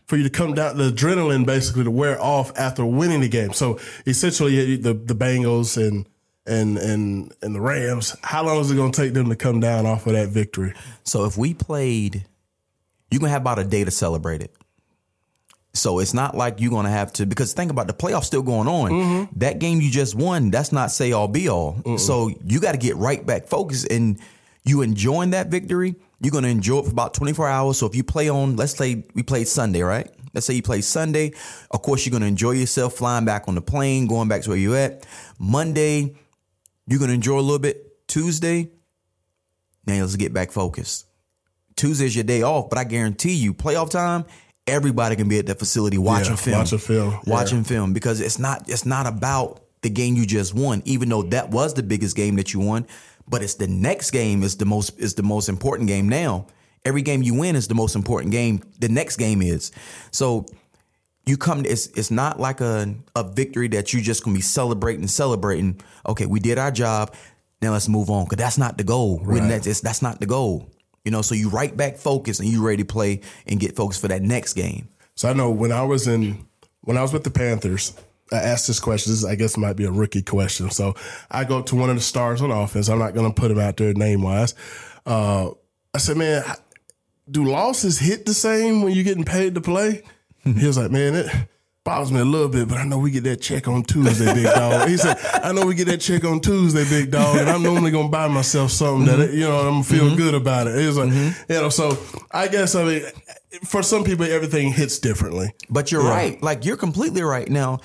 [0.06, 3.54] for you to come down the adrenaline basically to wear off after winning the game?
[3.54, 6.06] So essentially, the the Bengals and
[6.46, 8.18] and and and the Rams.
[8.22, 10.74] How long is it going to take them to come down off of that victory?
[11.06, 12.26] So if we played,
[13.10, 14.54] you're gonna have about a day to celebrate it.
[15.78, 18.68] So it's not like you're gonna have to because think about the playoffs still going
[18.68, 18.92] on.
[18.92, 19.40] Mm-hmm.
[19.40, 21.82] That game you just won, that's not say all be all.
[21.98, 24.20] So you got to get right back focused and
[24.64, 25.96] you enjoying that victory.
[26.20, 27.78] You're gonna enjoy it for about 24 hours.
[27.78, 30.10] So if you play on, let's say we played Sunday, right?
[30.34, 31.34] Let's say you play Sunday.
[31.72, 34.58] Of course, you're gonna enjoy yourself flying back on the plane, going back to where
[34.58, 35.06] you're at.
[35.40, 36.16] Monday,
[36.88, 38.08] you're gonna enjoy a little bit.
[38.08, 38.70] Tuesday,
[39.86, 41.06] now let's get back focused.
[41.76, 44.26] Tuesday's your day off, but I guarantee you, playoff time,
[44.68, 47.20] everybody can be at that facility watching Yeah, film, watching film, yeah.
[47.26, 51.24] watching film, because it's not it's not about the game you just won, even though
[51.24, 52.86] that was the biggest game that you won.
[53.28, 56.48] But it's the next game is the most is the most important game now.
[56.86, 58.62] Every game you win is the most important game.
[58.80, 59.72] The next game is
[60.12, 60.46] so
[61.26, 65.08] you come it's it's not like a a victory that you just gonna be celebrating
[65.08, 67.14] celebrating okay we did our job
[67.62, 70.70] now let's move on because that's not the goal When that's that's not the goal
[71.08, 74.02] you know so you right back focus and you ready to play and get focused
[74.02, 76.46] for that next game So I know when I was in
[76.82, 77.94] when I was with the Panthers,
[78.32, 79.12] I asked this question.
[79.12, 80.70] This I guess might be a rookie question.
[80.70, 80.96] So
[81.32, 82.88] I go up to one of the stars on offense.
[82.88, 84.54] I'm not going to put him out there name wise.
[85.06, 85.52] Uh,
[85.94, 86.44] I said, man,
[87.30, 90.04] do losses hit the same when you're getting paid to play?
[90.44, 91.28] he was like, man, it
[91.88, 94.44] bothers me a little bit, but I know we get that check on Tuesday, big
[94.44, 94.90] dog.
[94.90, 97.92] He said, I know we get that check on Tuesday, big dog, and I'm normally
[97.92, 99.38] gonna buy myself something that mm-hmm.
[99.38, 100.18] you know I'm gonna feel mm-hmm.
[100.18, 100.86] good about it.
[100.86, 101.50] Was like, mm-hmm.
[101.50, 101.98] you know, so
[102.30, 103.04] I guess I mean,
[103.64, 105.54] for some people, everything hits differently.
[105.70, 106.44] But you're right.
[106.44, 107.48] Like you're completely right.
[107.48, 107.80] Now,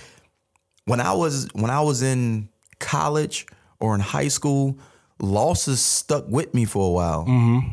[0.87, 2.49] when I was when I was in
[2.81, 3.47] college
[3.79, 4.81] or in high school,
[5.21, 7.25] losses stuck with me for a while.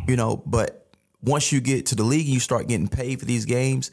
[0.07, 3.25] You know, but once you get to the league and you start getting paid for
[3.25, 3.89] these games,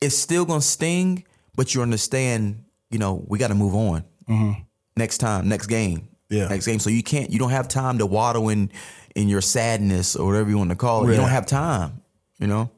[0.00, 1.24] it's still gonna sting,
[1.60, 4.02] but you understand, you know, we gotta move on.
[4.26, 4.62] Mm-hmm.
[4.96, 6.08] Next time, next game.
[6.30, 6.48] Yeah.
[6.48, 6.78] Next game.
[6.78, 8.70] So you can't you don't have time to waddle in
[9.14, 11.10] in your sadness or whatever you want to call it.
[11.10, 12.00] You don't have time,
[12.38, 12.70] you know?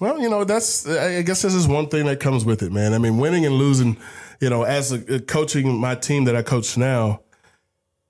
[0.00, 2.70] Well, you know, that's I I guess this is one thing that comes with it,
[2.72, 2.92] man.
[2.92, 3.96] I mean, winning and losing,
[4.38, 7.22] you know, as a, coaching my team that I coach now,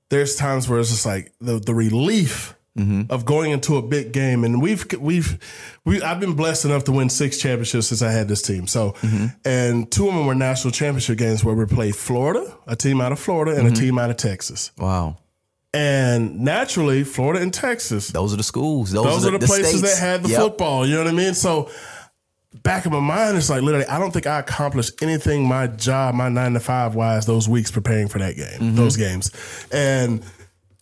[0.08, 3.10] there's times where it's just like the the relief Mm-hmm.
[3.10, 5.38] of going into a big game, and we've we've
[5.86, 8.66] we I've been blessed enough to win six championships since I had this team.
[8.66, 9.26] So, mm-hmm.
[9.46, 13.12] and two of them were national championship games where we played Florida, a team out
[13.12, 13.80] of Florida, and a mm-hmm.
[13.82, 15.16] team out of Texas, Wow.
[15.72, 18.92] and naturally, Florida and Texas Those are the schools.
[18.92, 19.98] Those, those are the, places states.
[19.98, 20.40] that had the Yep.
[20.40, 20.86] football.
[20.86, 21.34] You know what I mean?
[21.34, 21.70] So
[22.62, 26.14] back in my mind, it's like literally, I don't think I accomplished anything my job,
[26.14, 28.76] my nine to five wise, those weeks preparing for that game, Mm-hmm.
[28.76, 29.30] those games,
[29.72, 30.22] and.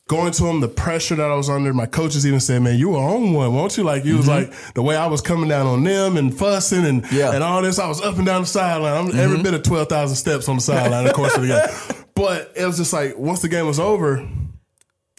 [0.07, 2.90] Going to them, the pressure that I was under, my coaches even said, "Man, you
[2.90, 5.66] were on one, won't you?" Like you was like the way I was coming down
[5.66, 7.14] on them and fussing and Mm-hmm.
[7.16, 7.22] Yeah.
[7.28, 7.34] Mm-hmm.
[7.36, 7.78] and all this.
[7.78, 9.09] I was up and down the sideline.
[9.09, 12.05] I'm every bit of twelve thousand steps on the sideline, of course, of the game.
[12.14, 14.16] But it was just like once the game was over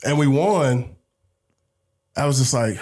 [0.06, 0.96] and we won,
[2.16, 2.78] I was just like,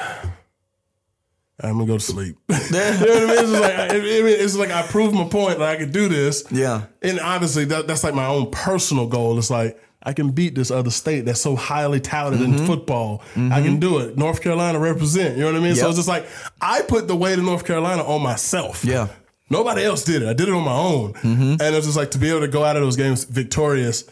[1.62, 2.36] I'm gonna go to sleep.
[2.50, 3.30] you know what I mean?
[3.30, 5.94] It's just like, I- I mean, it's like I proved my point that I could
[5.94, 6.44] do this.
[6.52, 6.84] Yeah.
[7.02, 9.38] And obviously, that, that's like my own personal goal.
[9.38, 12.58] It's like I can beat this other state that's so highly touted Mm-hmm.
[12.60, 13.24] in football.
[13.36, 14.18] I can do it.
[14.18, 15.38] North Carolina represent.
[15.38, 15.76] You know what I mean?
[15.76, 16.26] So it's just like
[16.62, 18.84] I put the weight of North Carolina on myself.
[18.84, 19.08] Yeah.
[19.50, 20.28] Nobody else did it.
[20.28, 21.14] I did it on my own.
[21.14, 21.52] Mm-hmm.
[21.54, 24.04] And it was just like to be able to go out of those games victorious.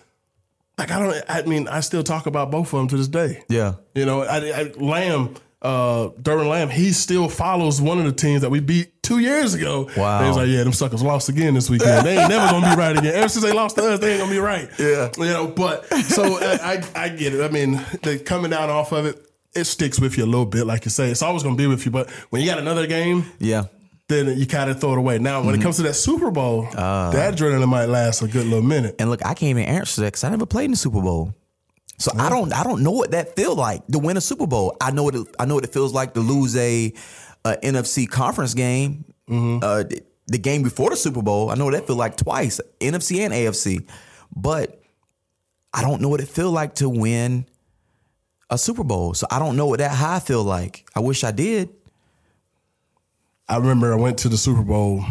[0.77, 1.23] Like I don't.
[1.27, 3.43] I mean, I still talk about both of them to this day.
[3.49, 3.75] Yeah.
[3.93, 8.41] You know, I, I, Lamb, uh, Durbin Lamb, he still follows one of the teams
[8.41, 9.89] that we beat two years ago.
[9.95, 10.17] Wow.
[10.19, 12.05] And he's like, yeah, them suckers lost again this weekend.
[12.05, 13.13] They ain't never gonna be right again.
[13.13, 14.69] Ever since they lost to us, they ain't gonna be right.
[14.79, 15.09] Yeah.
[15.17, 17.43] You know, but so I, I, I get it.
[17.43, 20.65] I mean, the coming down off of it, it sticks with you a little bit,
[20.65, 21.11] like you say.
[21.11, 21.91] It's always gonna be with you.
[21.91, 23.65] But when you got another game, Yeah.
[24.07, 25.19] then you kind of throw it away.
[25.19, 28.63] Now, when it comes to that Super Bowl, that adrenaline might last a good little
[28.63, 28.95] minute.
[28.97, 31.35] And look, I can't even answer that because I never played in the Super Bowl.
[32.01, 34.75] So I don't I don't know what that feel like to win a Super Bowl.
[34.81, 36.93] I know what it, I know what it feels like to lose a
[37.45, 39.05] a NFC conference game.
[39.63, 42.59] Uh, the, the game before the Super Bowl, I know what that feel like twice,
[42.79, 43.87] NFC and AFC.
[44.35, 44.81] But
[45.73, 47.45] I don't know what it feel like to win
[48.49, 49.13] a Super Bowl.
[49.13, 50.85] So I don't know what that high feel like.
[50.95, 51.69] I wish I did.
[53.47, 55.03] I remember I went to the Super Bowl.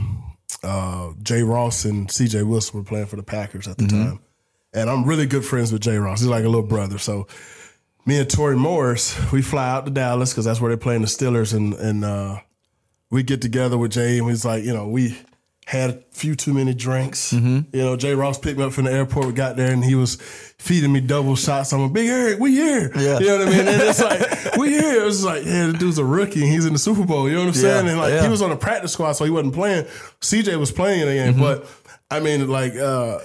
[0.63, 2.43] Uh, Jay Ross and C.J.
[2.43, 4.21] Wilson were playing for the Packers at the time,
[4.73, 6.21] and I'm really good friends with Jay Ross.
[6.21, 6.99] He's like a little brother.
[6.99, 7.27] So
[8.07, 11.07] me and Tori Morris, we fly out to Dallas because that's where they're playing the
[11.09, 12.41] Steelers, and and uh,
[13.11, 15.17] we get together with Jay, and he's like, you know, we
[15.67, 17.33] had a few too many drinks.
[17.33, 19.27] You know, Jay Ross picked me up from the airport.
[19.27, 20.17] We got there, and he was
[20.59, 21.73] feeding me double shots.
[21.73, 22.91] I'm a big Eric, we here.
[22.97, 23.19] Yeah.
[23.21, 23.69] You know what I mean?
[23.69, 25.03] And it's like, we here.
[25.03, 27.29] It was like, yeah, the dude's a rookie, and he's in the Super Bowl.
[27.29, 27.85] You know what I'm saying?
[27.87, 28.23] Yeah, And like, yeah.
[28.23, 29.85] he was on the practice squad, so he wasn't playing.
[30.21, 31.43] CJ was playing again, Mm-hmm.
[31.43, 31.67] but
[32.11, 33.19] I mean, like, uh,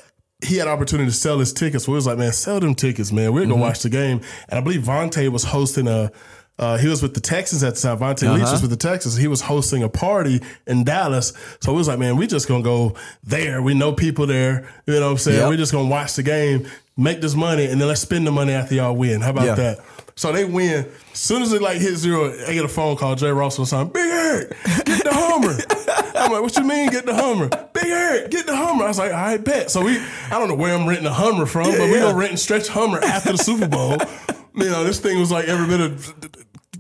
[0.45, 1.85] he had opportunity to sell his tickets.
[1.85, 3.33] So we was like, man, sell them tickets, man.
[3.33, 3.51] We're Mm-hmm.
[3.51, 4.21] gonna watch the game.
[4.49, 6.11] And I believe Vonta was hosting a.
[6.57, 7.97] Uh, he was with the Texans at the time.
[7.97, 8.51] Vonta Leach Uh-huh.
[8.53, 9.17] was with the Texans.
[9.17, 11.33] He was hosting a party in Dallas.
[11.59, 13.61] So we was like, man, we just gonna go there.
[13.61, 14.65] We know people there.
[14.87, 15.39] You know what I'm saying?
[15.41, 15.49] Yep.
[15.49, 16.65] we just gonna watch the game,
[16.95, 19.19] make this money, and then let's spend the money after y'all win.
[19.19, 19.55] How about Yeah.
[19.55, 19.79] that?
[20.15, 20.85] So they win.
[21.11, 23.15] As soon as it like hit zero, I get a phone call.
[23.15, 25.57] Jay Ross was saying, "Big Eric, get the Hummer."
[26.26, 28.86] I'm like, "What you mean, get the Hummer?" Big Eric, get the Hummer.
[28.86, 31.13] I was like, "All right, bet." So we, I don't know where I'm renting a
[31.13, 32.01] Hummer from, but we yeah.
[32.01, 33.97] gonna rent and stretch Hummer after the Super Bowl.
[34.55, 36.13] you know, this thing was like every bit of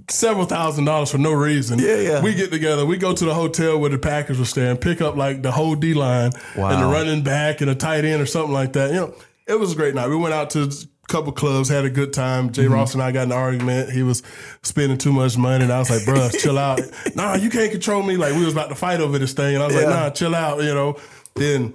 [0.09, 1.79] several thousand dollars for no reason.
[1.79, 2.21] Yeah, yeah.
[2.21, 2.85] We get together.
[2.85, 5.75] We go to the hotel where the Packers were staying, pick up like the whole
[5.75, 6.69] D line Wow.
[6.69, 8.89] and the running back and a tight end or something like that.
[8.91, 9.15] You know,
[9.47, 10.07] it was a great night.
[10.09, 10.71] We went out to
[11.07, 12.51] couple clubs, had a good time.
[12.51, 12.73] Jay Mm-hmm.
[12.73, 13.91] Ross and I got in an argument.
[13.91, 14.23] He was
[14.63, 16.79] spending too much money, and I was like, "Bruh, chill out.
[17.15, 19.63] Nah, you can't control me." Like we was about to fight over this thing, and
[19.63, 20.97] I was like, "Nah, chill out." You know.
[21.35, 21.73] Then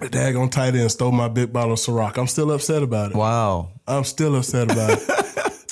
[0.00, 2.18] the daggone tight end stole my big bottle of Ciroc.
[2.18, 3.16] I'm still upset about it.
[3.16, 3.70] Wow.
[3.86, 5.10] I'm still upset about it.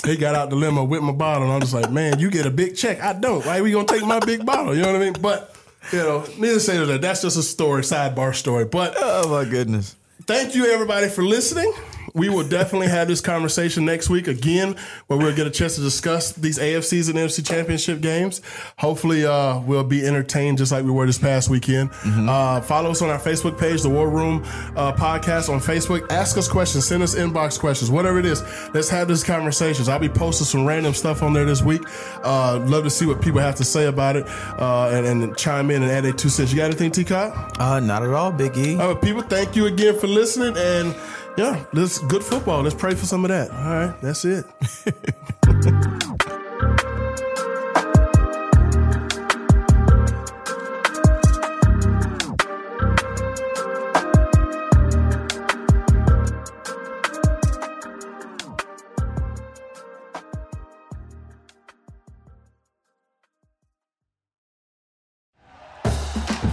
[0.05, 2.45] He got out the limo with my bottle, and I'm just like, man, you get
[2.45, 3.01] a big check.
[3.01, 3.47] I don't.
[3.47, 4.75] Why we gonna take my big bottle?
[4.75, 5.13] You know what I mean?
[5.23, 5.55] But
[5.93, 8.65] you know, needless to say that that's just a story, sidebar story.
[8.65, 9.95] But Oh my goodness.
[10.27, 11.73] thank you everybody for listening.
[12.15, 14.77] We will definitely have this conversation next week again,
[15.07, 18.41] where we'll get a chance to discuss these AFCs and NFC championship games.
[18.79, 21.91] Hopefully, uh, we'll be entertained just like we were this past weekend.
[22.05, 24.43] Uh, follow us on our Facebook page, the War Room
[24.77, 26.11] uh, Podcast on Facebook.
[26.11, 28.43] Ask us questions, send us inbox questions, whatever it is.
[28.75, 29.89] Let's have these conversations.
[29.89, 31.83] I'll be posting some random stuff on there this week.
[32.23, 34.27] Uh, love to see what people have to say about it
[34.59, 36.53] uh, and, and chime in and add their two cents.
[36.53, 37.59] You got anything, T-Cop?
[37.59, 38.77] Uh, not at all, Big E.
[39.03, 40.55] People, thank you again for listening.
[40.57, 40.95] And
[41.37, 42.63] yeah, let's good football.
[42.63, 43.51] Let's pray for some of that.
[43.51, 44.45] All right, that's it.